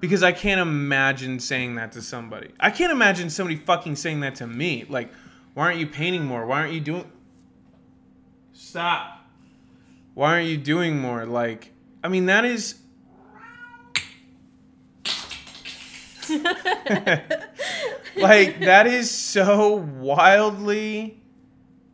[0.00, 2.50] because I can't imagine saying that to somebody.
[2.58, 4.84] I can't imagine somebody fucking saying that to me.
[4.88, 5.10] Like
[5.54, 6.44] why aren't you painting more?
[6.44, 7.10] Why aren't you doing
[8.52, 9.18] Stop.
[10.14, 11.24] Why aren't you doing more?
[11.24, 12.81] Like I mean that is
[18.16, 21.20] like that is so wildly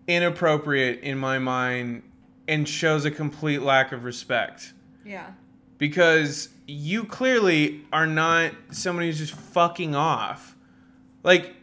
[0.07, 2.03] inappropriate in my mind
[2.47, 4.73] and shows a complete lack of respect
[5.05, 5.27] Yeah.
[5.77, 10.57] because you clearly are not somebody who's just fucking off
[11.23, 11.55] like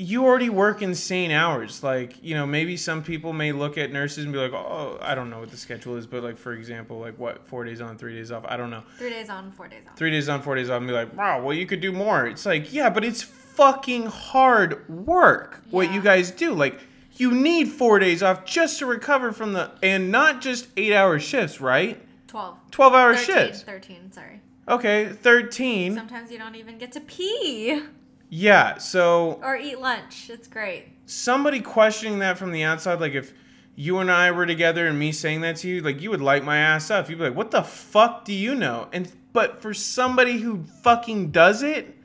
[0.00, 4.24] you already work insane hours like you know maybe some people may look at nurses
[4.24, 6.98] and be like oh i don't know what the schedule is but like for example
[6.98, 9.68] like what four days on three days off i don't know Three days on, four
[9.68, 9.96] days off.
[9.98, 12.26] three days on, four days off, and be like, wow, well, you could do more.
[12.26, 16.54] It's like, yeah, but it's fucking hard work what you guys do.
[16.54, 16.80] Like,
[17.16, 21.18] you need four days off just to recover from the, and not just eight hour
[21.18, 22.00] shifts, right?
[22.26, 22.56] Twelve.
[22.70, 23.62] 12 hour 13, shifts.
[23.62, 24.40] 13, sorry.
[24.68, 25.94] Okay, 13.
[25.94, 27.82] Sometimes you don't even get to pee
[28.30, 30.30] Yeah, so or eat lunch.
[30.30, 30.86] It's great.
[31.04, 33.34] somebody questioning that from the outside, like if
[33.74, 36.44] you and I were together and me saying that to you, like you would light
[36.44, 37.08] my ass up.
[37.10, 41.30] You'd be like, "What the fuck do you know?" And but for somebody who fucking
[41.32, 41.96] does it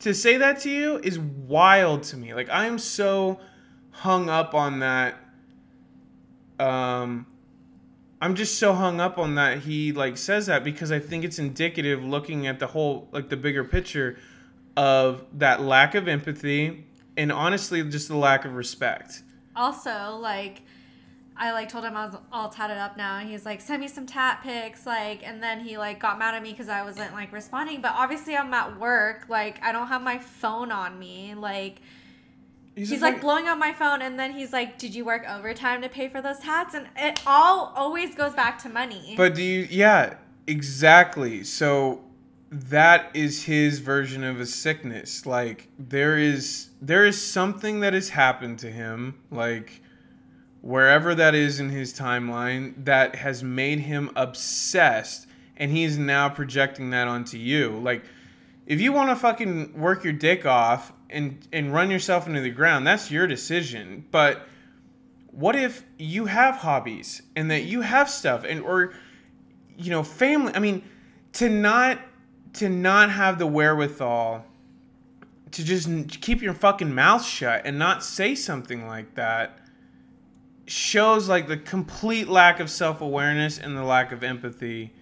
[0.00, 2.32] to say that to you is wild to me.
[2.34, 3.38] Like I am so
[3.90, 5.16] hung up on that.
[6.58, 7.26] Um,
[8.22, 11.38] I'm just so hung up on that he like says that because I think it's
[11.38, 14.18] indicative looking at the whole like the bigger picture
[14.76, 16.84] of that lack of empathy
[17.16, 19.22] and honestly just the lack of respect.
[19.56, 20.62] Also, like,
[21.36, 23.88] I like told him I was all tatted up now, and he's like, "Send me
[23.88, 27.12] some tat pics," like, and then he like got mad at me because I wasn't
[27.12, 27.80] like responding.
[27.80, 29.26] But obviously, I'm at work.
[29.28, 31.34] Like, I don't have my phone on me.
[31.34, 31.80] Like,
[32.76, 35.82] he's, a like blowing up my phone, and then he's like, "Did you work overtime
[35.82, 39.14] to pay for those tats?" And it all always goes back to money.
[39.16, 40.14] But do you yeah,
[40.46, 41.42] exactly.
[41.42, 42.04] So
[42.50, 45.26] that is his version of a sickness.
[45.26, 49.80] Like there is there is something that has happened to him, like
[50.60, 55.26] wherever that is in his timeline that has made him obsessed
[55.56, 57.70] and he's now projecting that onto you.
[57.80, 58.04] Like
[58.66, 62.50] if you want to fucking work your dick off and and run yourself into the
[62.50, 64.04] ground, that's your decision.
[64.10, 64.46] But
[65.34, 68.94] what if you have hobbies and that you have stuff and or
[69.76, 70.82] you know family i mean
[71.32, 71.98] to not
[72.54, 74.44] to not have the wherewithal
[75.50, 75.88] to just
[76.20, 79.58] keep your fucking mouth shut and not say something like that
[80.66, 84.92] shows like the complete lack of self-awareness and the lack of empathy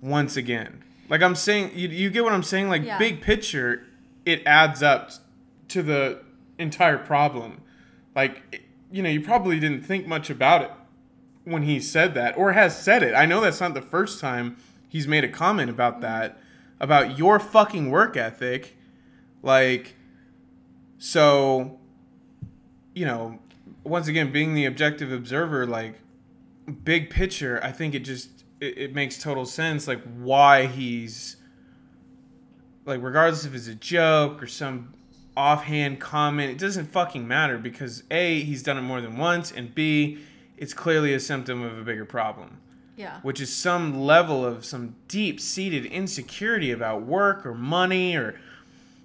[0.00, 0.82] once again.
[1.08, 2.68] Like I'm saying, you, you get what I'm saying?
[2.68, 2.98] Like Yeah.
[2.98, 3.86] big picture,
[4.24, 5.10] it adds up
[5.68, 6.20] to the
[6.58, 7.60] entire problem.
[8.14, 8.62] Like,
[8.92, 10.70] you know, you probably didn't think much about it
[11.44, 13.14] when he said that or has said it.
[13.14, 14.56] I know that's not the first time
[14.88, 16.38] he's made a comment about that,
[16.80, 18.76] about your fucking work ethic.
[19.42, 19.94] Like,
[20.98, 21.78] so,
[22.94, 23.38] you know,
[23.84, 25.94] once again, being the objective observer, like,
[26.84, 31.36] big picture, I think it just, it, it makes total sense, like, why he's,
[32.84, 34.94] like, regardless if it's a joke or some
[35.36, 39.74] offhand comment, it doesn't fucking matter because A, he's done it more than once, and
[39.74, 40.18] B,
[40.58, 42.58] it's clearly a symptom of a bigger problem
[43.00, 43.20] Yeah.
[43.22, 48.38] which is some level of some deep seated insecurity about work or money or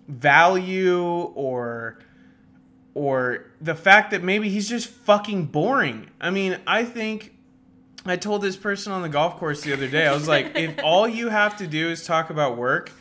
[0.07, 1.99] value or
[2.93, 6.09] or the fact that maybe he's just fucking boring.
[6.19, 7.35] I mean, I think
[8.05, 10.07] I told this person on the golf course the other day.
[10.07, 12.91] I was like, if all you have to do is talk about work,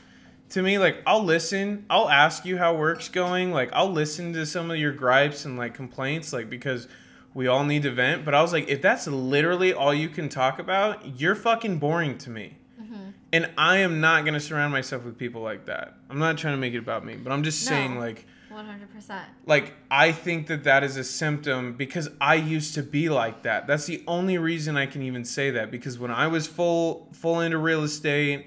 [0.51, 1.86] to me like I'll listen.
[1.90, 3.53] I'll ask you how work's going.
[3.53, 6.86] Like I'll listen to some of your gripes and like complaints like because
[7.35, 10.28] we all need to vent, but I was like if that's literally all you can
[10.28, 12.57] talk about, you're fucking boring to me.
[12.80, 13.11] Mm-hmm.
[13.32, 15.95] And I am not going to surround myself with people like that.
[16.09, 18.93] I'm not trying to make it about me, but I'm just saying like One hundred
[18.93, 19.26] percent.
[19.47, 23.66] like I think that that is a symptom because I used to be like that.
[23.66, 27.41] That's the only reason I can even say that because when I was full full
[27.41, 28.47] into real estate,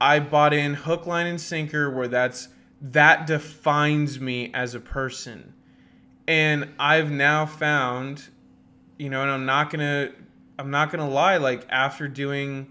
[0.00, 2.48] I bought in hook line and sinker where that's
[2.82, 5.52] that defines me as a person.
[6.30, 8.22] And I've now found
[9.00, 10.12] you know, and I'm not to
[10.58, 12.70] I'm not to lie like after doing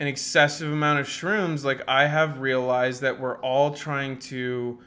[0.00, 4.80] an excessive amount of shrooms, like I have realized that we're all trying to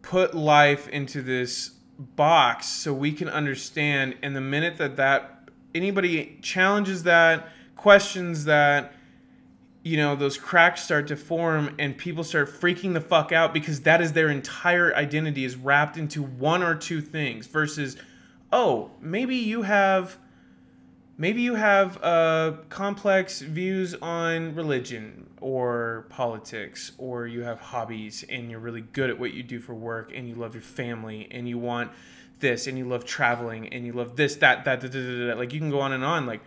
[0.00, 4.16] put life into this box so we can understand.
[4.22, 8.94] And the minute that that anybody challenges that questions that
[9.86, 13.82] you know those cracks start to form and people start freaking the fuck out because
[13.82, 17.96] that is their entire identity is wrapped into one or two things versus
[18.52, 20.18] oh maybe you have
[21.16, 28.50] maybe you have uh, complex views on religion or politics or you have hobbies and
[28.50, 31.48] you're really good at what you do for work and you love your family and
[31.48, 31.92] you want
[32.40, 35.52] this and you love traveling and you love this that that, that, that, that, like
[35.52, 36.40] you can go on and on like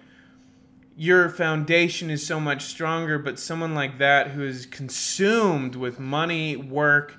[0.99, 6.57] your foundation is so much stronger but someone like that who is consumed with money
[6.57, 7.15] work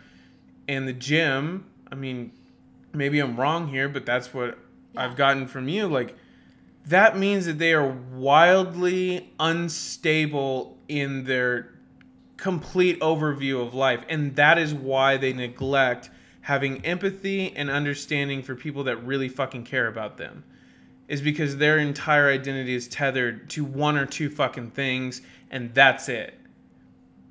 [0.68, 2.30] and the gym i mean
[2.92, 4.58] maybe i'm wrong here but that's what
[4.98, 6.14] i've gotten from you like
[6.84, 11.72] that means that they are wildly unstable in their
[12.36, 16.10] complete overview of life and that is why they neglect
[16.42, 20.44] having empathy and understanding for people that really fucking care about them
[21.10, 26.08] is because their entire identity is tethered to one or two fucking things and that's
[26.08, 26.40] it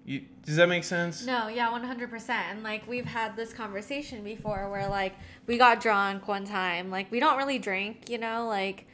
[0.09, 2.47] you, does that make sense No, yeah, one hundred percent.
[2.49, 5.13] And like we've had this conversation before, where like
[5.45, 6.89] we got drunk one time.
[6.89, 8.87] Like we don't really drink, you know, like,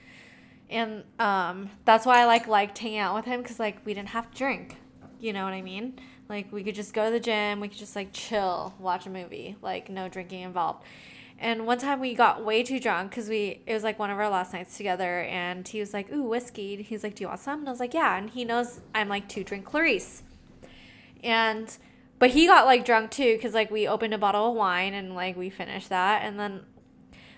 [0.69, 4.09] and um, that's why I like liked hanging out with him because like we didn't
[4.09, 4.75] have to drink.
[5.21, 5.97] You know what I mean?
[6.27, 9.09] Like we could just go to the gym, we could just like chill, watch a
[9.09, 10.83] movie, like no drinking involved.
[11.45, 14.17] And one time we got way too drunk because we it was like one of
[14.17, 17.39] our last nights together, and he was like, "Ooh, whiskey." He's like, "Do you want
[17.39, 20.23] some?" And I was like, "Yeah." And he knows I'm like to drink Clarice
[21.25, 21.77] and
[22.19, 25.15] but he got like drunk too because like we opened a bottle of wine and
[25.15, 26.61] like we finished that and then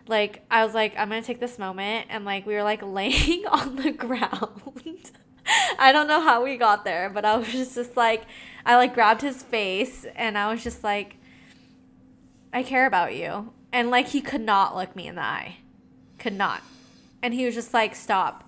[0.08, 3.48] like i was like i'm gonna take this moment and like we were like laying
[3.48, 5.12] on the ground
[5.80, 8.26] i don't know how we got there but i was just, just like
[8.66, 11.16] i like grabbed his face and i was just like
[12.54, 15.58] i care about you and like he could not look me in the eye
[16.18, 16.62] could not
[17.22, 18.44] and he was just like stop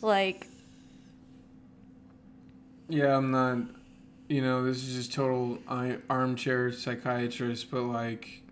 [0.00, 0.46] like
[2.92, 3.58] Yeah, I'm not.
[4.28, 5.58] You know, this is just total
[6.10, 8.42] armchair psychiatrist, but like,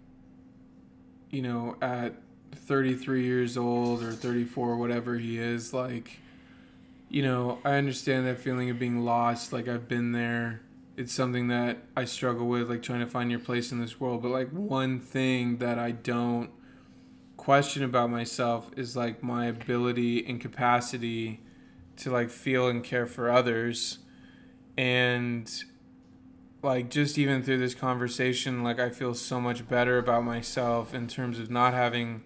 [1.30, 2.14] you know, at
[2.52, 6.18] 33 years old or 34, whatever he is, like,
[7.10, 9.52] you know, I understand that feeling of being lost.
[9.52, 10.62] Like, I've been there.
[11.00, 14.20] It's something that I struggle with, like trying to find your place in this world.
[14.20, 16.50] But like, one thing that I don't
[17.38, 21.40] question about myself is like my ability and capacity
[21.96, 24.00] to like feel and care for others
[24.76, 25.64] and
[26.62, 31.08] like just even through this conversation like i feel so much better about myself in
[31.08, 32.22] terms of not having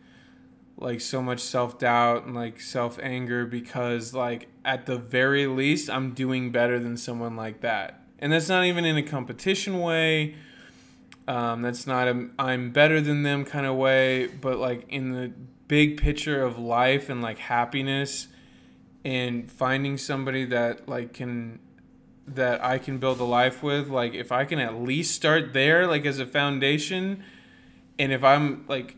[0.76, 6.50] like so much self-doubt and like self-anger because like at the very least i'm doing
[6.50, 10.34] better than someone like that and that's not even in a competition way
[11.28, 15.32] um, that's not a i'm better than them kind of way but like in the
[15.68, 18.28] big picture of life and like happiness
[19.04, 21.58] and finding somebody that like can
[22.26, 25.86] that I can build a life with, like if I can at least start there
[25.86, 27.22] like as a foundation
[27.98, 28.96] and if I'm like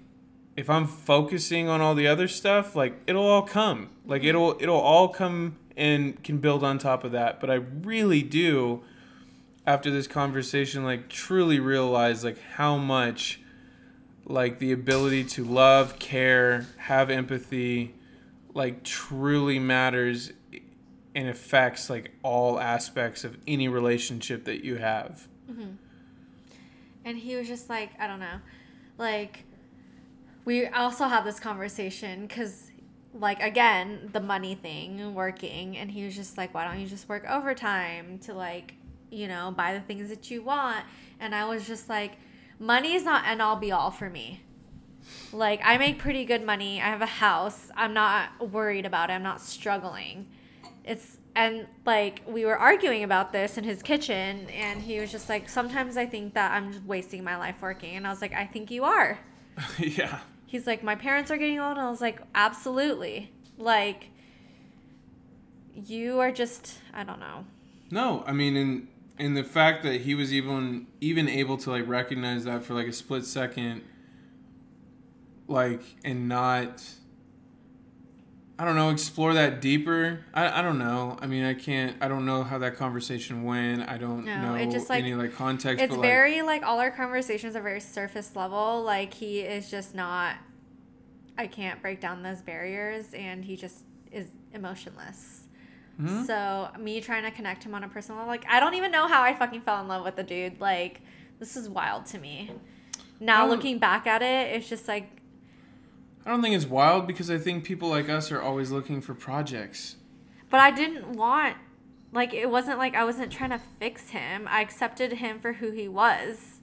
[0.57, 3.91] if I'm focusing on all the other stuff, like it'll all come.
[4.07, 7.41] Like it'll it'll all come and can build on top of that.
[7.41, 8.83] But I really do
[9.67, 13.41] after this conversation like truly realize like how much
[14.25, 17.95] like the ability to love, care, have empathy
[18.55, 20.33] like truly matters
[21.15, 25.29] and affects like all aspects of any relationship that you have.
[25.51, 25.73] Mm-hmm.
[27.05, 28.41] And he was just like, I don't know.
[28.99, 29.45] Like,
[30.45, 32.71] we also had this conversation because,
[33.15, 35.77] like, again, the money thing, working.
[35.77, 38.75] And he was just like, why don't you just work overtime to, like,
[39.11, 40.85] you know, buy the things that you want?
[41.21, 42.13] And I was just like,
[42.59, 44.43] money is not end all be all for me.
[45.33, 46.81] Like, I make pretty good money.
[46.81, 47.71] I have a house.
[47.77, 49.15] I'm not worried about it.
[49.15, 50.27] I'm not struggling.
[50.85, 55.29] It's, and like, we were arguing about this in his kitchen, and he was just
[55.29, 57.97] like, Sometimes I think that I'm just wasting my life working.
[57.97, 59.19] And I was like, I think you are.
[59.79, 60.21] yeah.
[60.47, 61.77] He's like, My parents are getting old.
[61.77, 63.33] And I was like, Absolutely.
[63.59, 64.09] Like,
[65.75, 67.45] you are just, I don't know.
[67.91, 68.89] No, I mean, in
[69.19, 72.87] in the fact that he was even even able to like recognize that for like
[72.87, 73.83] a split second,
[75.49, 76.83] like and not.
[78.59, 78.89] I don't know.
[78.89, 80.21] Explore that deeper.
[80.33, 81.19] I, I don't know.
[81.21, 81.95] I mean, I can't.
[82.01, 83.87] I don't know how that conversation went.
[83.87, 85.85] I don't No, know it just, like- any like context.
[85.85, 88.83] It's very like all our conversations are very surface level.
[88.83, 90.37] Like he is just not.
[91.37, 95.43] I can't break down those barriers, and he just is emotionless.
[95.99, 96.25] Like, hmm?
[96.25, 99.09] So me trying to connect him on a personal level, like I don't even know
[99.09, 100.61] how I fucking fell in love with the dude.
[100.61, 101.01] Like
[101.39, 102.51] this is wild to me.
[103.19, 105.17] Now looking back at it, it's just like
[106.27, 109.15] I don't think it's wild because I think people like us are always looking for
[109.15, 109.95] projects.
[110.51, 111.57] But I didn't want,
[112.13, 114.49] like, it wasn't like I wasn't trying to fix him.
[114.51, 116.59] I accepted him for who he was.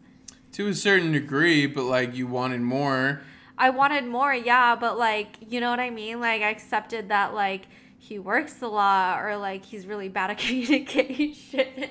[0.53, 3.21] To a certain degree, but like you wanted more.
[3.57, 6.19] I wanted more, yeah, but like, you know what I mean?
[6.19, 7.67] Like, I accepted that, like,
[8.04, 11.89] he works a lot or like he's really bad at communication.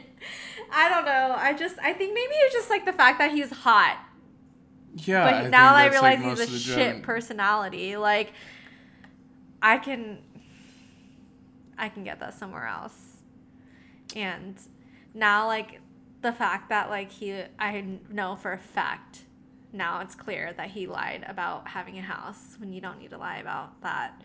[0.70, 1.34] I don't know.
[1.38, 3.98] I just, I think maybe it's just like the fact that he's hot.
[4.94, 5.24] Yeah.
[5.24, 7.96] But I now I like, realize most he's a shit gen- personality.
[7.96, 8.32] Like,
[9.62, 10.18] I can,
[11.78, 12.94] I can get that somewhere else.
[14.14, 14.56] And
[15.14, 15.80] now, like,
[16.20, 19.22] the fact that like he, I know for a fact,
[19.72, 23.18] now it's clear that he lied about having a house when you don't need to
[23.18, 24.20] lie about that.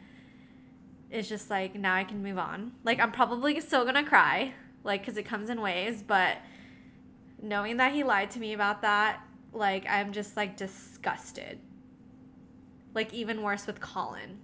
[1.09, 2.73] It's just like now I can move on.
[2.83, 4.53] Like I'm probably still gonna cry,
[4.83, 6.37] like because it comes in waves, but
[7.41, 9.21] knowing that he lied to me about that,
[9.53, 11.59] like I'm just like disgusted.
[12.93, 14.37] Like even worse with Colin.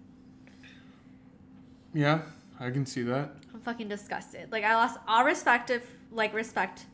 [1.94, 2.22] Yeah,
[2.60, 3.32] I can see that.
[3.54, 4.52] I'm fucking disgusted.
[4.52, 6.86] Like I lost all respect of like respect,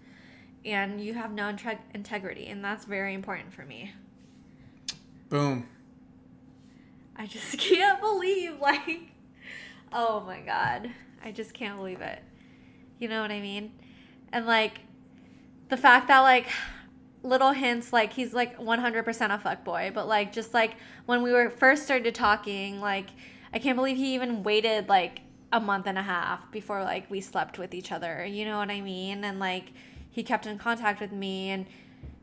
[0.66, 3.94] and you have no integ- integrity, and that's very important for me.
[5.30, 5.68] Boom.
[7.16, 9.09] I just can't believe like,
[9.94, 10.90] oh my god,
[11.24, 12.22] I just can't believe it.
[13.00, 13.72] You know what I mean?
[14.32, 14.82] And like,
[15.70, 16.48] the fact that like
[17.24, 20.76] little hints like he's like 100% a fuck boy but like just like
[21.06, 23.10] when we were first started talking like
[23.54, 25.22] i can't believe he even waited like
[25.52, 28.70] a month and a half before like we slept with each other you know what
[28.70, 29.74] i mean and like
[30.12, 31.66] he kept in contact with me and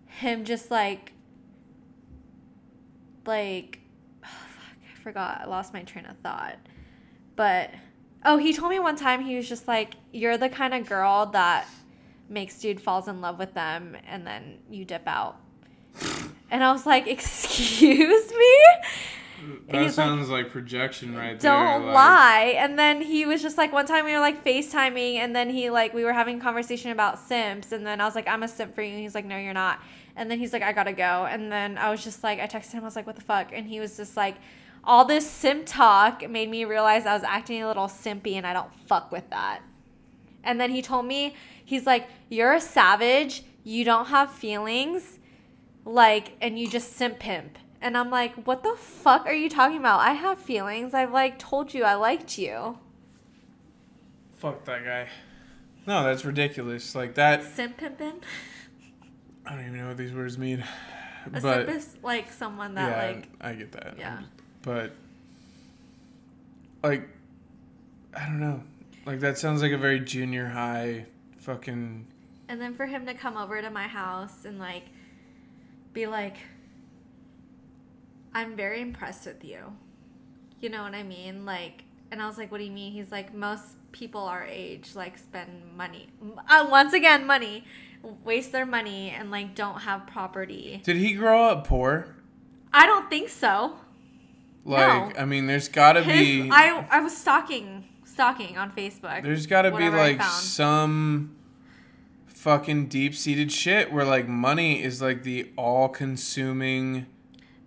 [0.07, 1.13] him just like
[3.27, 3.81] like
[4.25, 6.57] oh, fuck, i forgot i lost my train of thought
[7.37, 7.71] but
[8.25, 11.27] oh he told me one time he was just like you're the kind of girl
[11.27, 11.67] that
[12.29, 15.37] makes dude falls in love with them and then you dip out.
[16.51, 18.57] And i was like excuse me?
[19.69, 21.53] That he's like, sounds like, projection right there.
[21.53, 22.55] don't like- lie.
[22.57, 25.71] And then he was just like one time we were like facetiming and then he
[25.71, 28.49] like we were having a conversation about simps and then i was like i'm a
[28.49, 28.93] simp for you.
[28.93, 29.81] And he's like no you're not.
[30.17, 31.27] And then he's like i gotta go.
[31.31, 33.51] And then i was just like i texted him i was like what the fuck?
[33.53, 34.37] And he was just like
[34.87, 38.53] all this simp talk made me realize i was acting a little simpy and i
[38.53, 39.61] don't fuck with that
[40.45, 41.35] and then he told me
[41.65, 45.19] he's like you're a savage you don't have feelings
[45.85, 49.79] like and you just simp pimp and i'm like what the fuck are you talking
[49.79, 52.79] about i have feelings i've like told you i liked you
[54.37, 55.09] Fuck that guy.
[55.87, 56.95] No, that's ridiculous.
[56.95, 57.43] Like that.
[57.43, 58.21] simp pimpin
[59.47, 60.63] I don't even know what these words mean.
[61.27, 63.95] a but simp is like someone that yeah, like I get that.
[63.99, 64.21] yeah
[64.67, 64.91] But
[66.83, 67.09] like,
[68.15, 68.63] I don't know.
[69.07, 71.07] Like that sounds like a very junior high
[71.39, 72.05] fucking.
[72.49, 74.83] and then for him to come over to my house and like
[75.93, 76.39] be like
[78.35, 79.73] i'm very impressed with you
[80.61, 83.11] you know what i mean like and I was like, "What do you mean?" He's
[83.11, 86.09] like, "Most people our age like spend money,
[86.49, 87.65] uh, once again, money,
[88.25, 92.15] waste their money, and like don't have property." Did he grow up poor?
[92.73, 93.77] I don't think so.
[94.67, 95.23] Like, No.
[95.23, 99.23] I mean, there's got to be I I was stalking stalking on Facebook.
[99.23, 101.37] there's got to be like some
[102.27, 107.07] fucking deep-seated shit where like money is like the all-consuming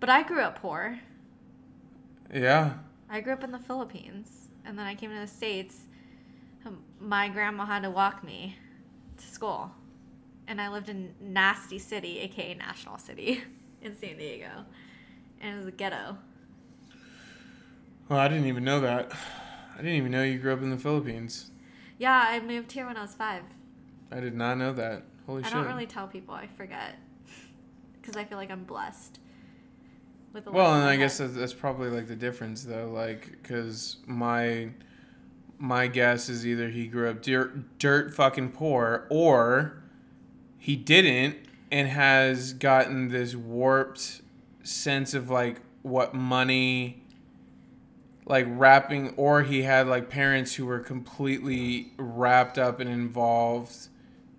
[0.00, 0.98] But I grew up poor.
[2.32, 2.74] yeah.
[3.08, 5.86] I grew up in the Philippines, and then I came to the states.
[6.64, 8.56] Um, My grandma had to walk me
[9.16, 9.72] to school,
[10.46, 13.42] and I lived in Nasty City, aka National City,
[13.82, 14.64] in San Diego,
[15.40, 16.18] and it was a ghetto.
[18.10, 19.12] Well, I didn't even know that.
[19.74, 21.52] I didn't even know you grew up in the Philippines.
[21.96, 23.44] Yeah, I moved here when I was five.
[24.10, 25.04] I did not know that.
[25.26, 25.54] Holy I shit.
[25.54, 26.34] I don't really tell people.
[26.34, 26.98] I forget
[28.00, 29.20] because I feel like I'm blessed.
[30.32, 30.98] With a Well, and I head.
[30.98, 34.70] guess that's, that's probably like the difference though, like because my
[35.58, 39.82] my guess is either he grew up dirt dirt fucking poor or
[40.58, 41.36] he didn't
[41.70, 44.22] and has gotten this warped
[44.62, 47.02] sense of like what money
[48.30, 53.88] like wrapping or he had like parents who were completely wrapped up and involved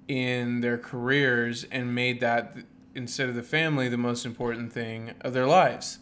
[0.08, 2.56] in their careers and made that
[2.96, 6.00] instead of the family the most important thing of their lives.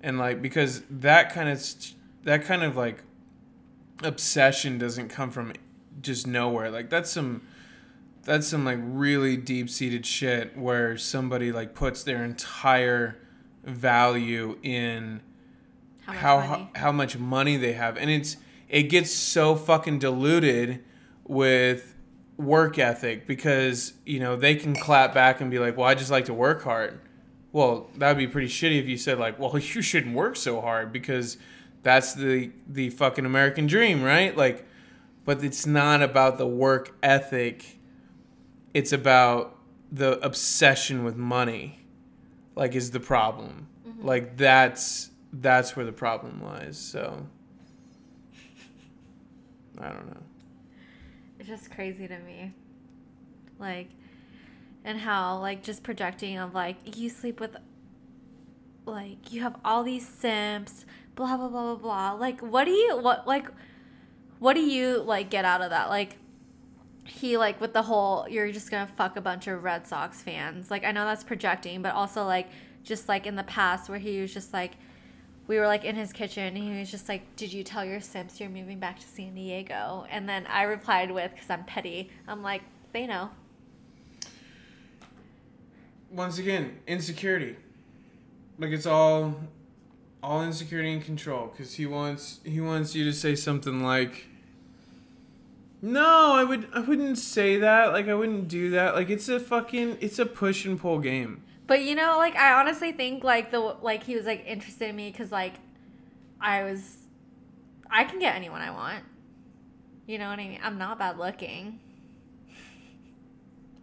[0.00, 1.64] And like because that kind of
[2.24, 3.04] that kind of like
[4.02, 5.52] obsession doesn't come from
[6.00, 6.68] just nowhere.
[6.68, 7.42] Like that's some
[8.24, 13.18] that's some like really deep-seated shit where somebody like puts their entire
[13.62, 15.20] value in
[16.16, 16.70] how much how money?
[16.74, 17.96] how much money they have.
[17.96, 18.36] And it's
[18.68, 20.84] it gets so fucking diluted
[21.24, 21.94] with
[22.36, 26.10] work ethic because you know they can clap back and be like well i just
[26.10, 27.00] like to work hard.
[27.52, 30.60] Well that would be pretty shitty if you said like well you shouldn't work so
[30.60, 31.36] hard because
[31.82, 34.36] that's the the fucking american dream right?
[34.36, 34.66] Like
[35.24, 37.78] but it's not about the work ethic.
[38.72, 39.58] It's about
[39.92, 41.80] the obsession with money
[42.60, 43.68] like is the problem.
[43.88, 44.06] Mm-hmm.
[44.06, 47.24] Like that's that's where the problem lies so
[49.78, 50.22] i don't know
[51.38, 52.52] It's just crazy to me.
[53.58, 53.88] Like,
[54.84, 57.56] and how, like, just projecting of, like, you sleep with,
[58.84, 62.12] like, you have all these simps, blah, blah, blah, blah, blah.
[62.12, 63.46] Like, what do you, what, like,
[64.38, 65.88] what do you, like, get out of that?
[65.88, 66.16] Like,
[67.04, 70.70] he, like, with the whole, you're just gonna fuck a bunch of Red Sox fans.
[70.70, 72.48] Like, I know that's projecting, but also, like,
[72.82, 74.72] just like in the past where he was just like,
[75.50, 78.00] we were like in his kitchen and he was just like did you tell your
[78.00, 80.06] simps you're moving back to san diego?
[80.08, 83.30] And then i replied with because i'm petty i'm like they know.
[86.08, 87.56] Once again insecurity.
[88.60, 89.34] Like it's all
[90.22, 94.26] all insecurity and control because he wants he wants you to say something like
[95.82, 98.94] no i would i wouldn't say that like i wouldn't do that.
[98.94, 102.54] Like it's a fucking it's a push and pull game but you know like i
[102.54, 105.54] honestly think like the like he was like interested in me because like
[106.40, 106.96] i was
[107.88, 109.04] i can get anyone i want.
[110.04, 110.58] You know what i mean?
[110.64, 111.78] I'm not bad looking.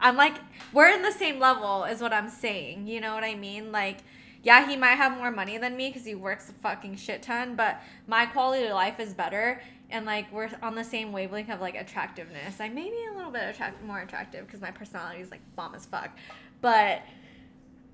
[0.01, 0.35] I'm like
[0.73, 2.87] we're in the same level is what i'm saying.
[2.87, 3.71] You know what i mean?
[3.71, 3.99] Like
[4.43, 7.55] yeah, he might have more money than me because he works a fucking shit ton,
[7.55, 9.61] but my quality of life is better.
[9.89, 12.59] And like we're on the same wavelength of like attractiveness.
[12.59, 15.73] I may be a little bit attract more attractive because my personality is like bomb
[15.73, 16.11] as fuck,
[16.59, 17.01] but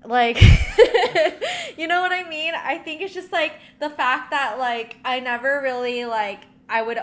[0.06, 0.40] like
[1.76, 2.54] you know what I mean?
[2.54, 6.98] I think it's just like the fact that like I never really like I would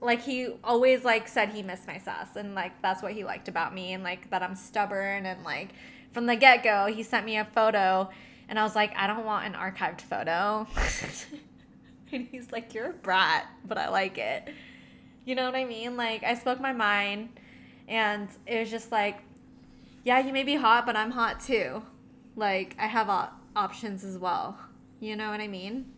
[0.00, 3.48] like he always like said he missed my sass and like that's what he liked
[3.48, 5.70] about me and like that I'm stubborn and like
[6.12, 8.10] from the get go he sent me a photo
[8.48, 10.66] and I was like I don't want an archived photo.
[12.14, 14.50] And he's like you're a brat but I like it.
[15.24, 15.96] You know what I mean?
[15.96, 17.30] Like I spoke my mind
[17.88, 19.22] and it was just like
[20.04, 21.82] yeah you may be hot but I'm hot too
[22.36, 24.58] like I have op- options as well
[25.00, 25.92] you know what I mean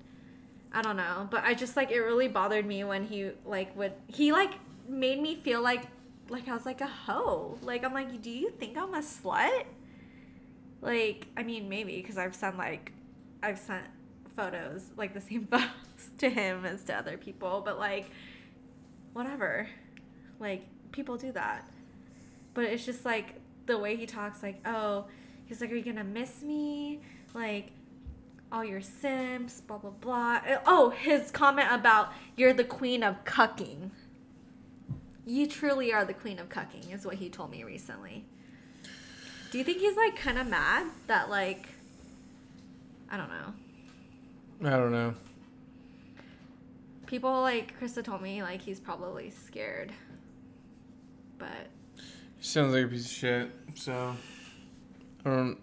[0.74, 3.93] I don't know, but I just like it really bothered me when he like would
[4.09, 4.55] he like
[4.89, 5.85] made me feel like
[6.28, 7.59] like I was like a hoe.
[7.62, 9.65] Like I'm like, do you think I'm a slut?
[10.81, 12.90] Like I mean maybe because I've sent like
[13.40, 13.85] I've sent
[14.36, 15.69] photos like the same photos
[16.19, 18.11] to him as to other people, but like
[19.12, 19.69] whatever.
[20.40, 21.70] Like people do that,
[22.52, 23.36] but it's just like
[23.66, 24.43] the way he talks.
[24.43, 25.05] Like oh,
[25.47, 27.01] he's like, are you gonna miss me?
[27.35, 27.73] Like
[28.53, 30.41] all your simps, blah blah blah.
[30.49, 33.91] Uh, oh, his comment about you're the queen of cucking.
[35.27, 38.25] You truly are the queen of cucking, is what he told me recently.
[39.51, 41.69] Do you think he's like kind of mad that like
[43.11, 44.69] I don't know.
[44.69, 45.15] I don't know.
[47.07, 49.93] people like Krista told me like he's probably scared.
[51.39, 51.69] But
[52.41, 53.51] Sounds like a piece of shit.
[53.75, 54.16] So
[55.25, 55.59] I don't.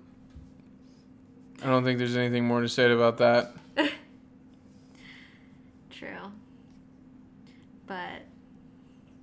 [1.64, 3.54] I don't think there's anything more to say about that.
[5.92, 6.32] true.
[7.86, 8.24] But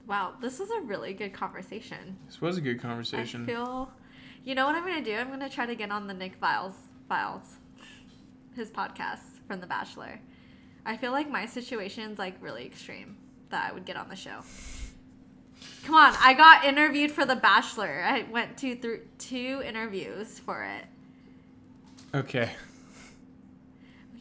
[0.07, 2.17] wow, this was a really good conversation.
[2.27, 3.43] This was a good conversation.
[3.43, 3.91] I feel
[4.45, 5.15] you know what I'm gonna do?
[5.15, 6.73] I'm gonna try to get on the Nick Viall
[7.09, 7.57] Files.
[8.55, 10.21] His podcast from The Bachelor.
[10.85, 13.17] I feel like my situation's like really extreme
[13.51, 14.41] that I would get on the show.
[15.85, 18.03] Come on, I got interviewed for The Bachelor.
[18.07, 20.85] I went to through two interviews for it.
[22.15, 22.51] okay.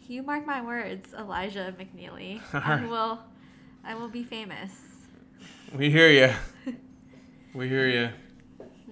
[0.08, 2.40] You mark my words, Elijah McNeely.
[2.54, 3.20] All I will,
[3.84, 4.72] I will be famous.
[5.76, 6.74] We hear you.
[7.54, 8.10] we hear you.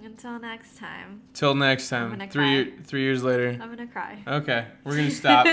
[0.04, 2.28] Until next time, Till next I'm time.
[2.28, 2.72] Three cry.
[2.84, 3.58] three years later.
[3.58, 4.22] I'm gonna cry.
[4.26, 5.46] Okay, we're gonna stop.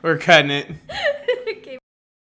[0.00, 1.78] we're cutting it.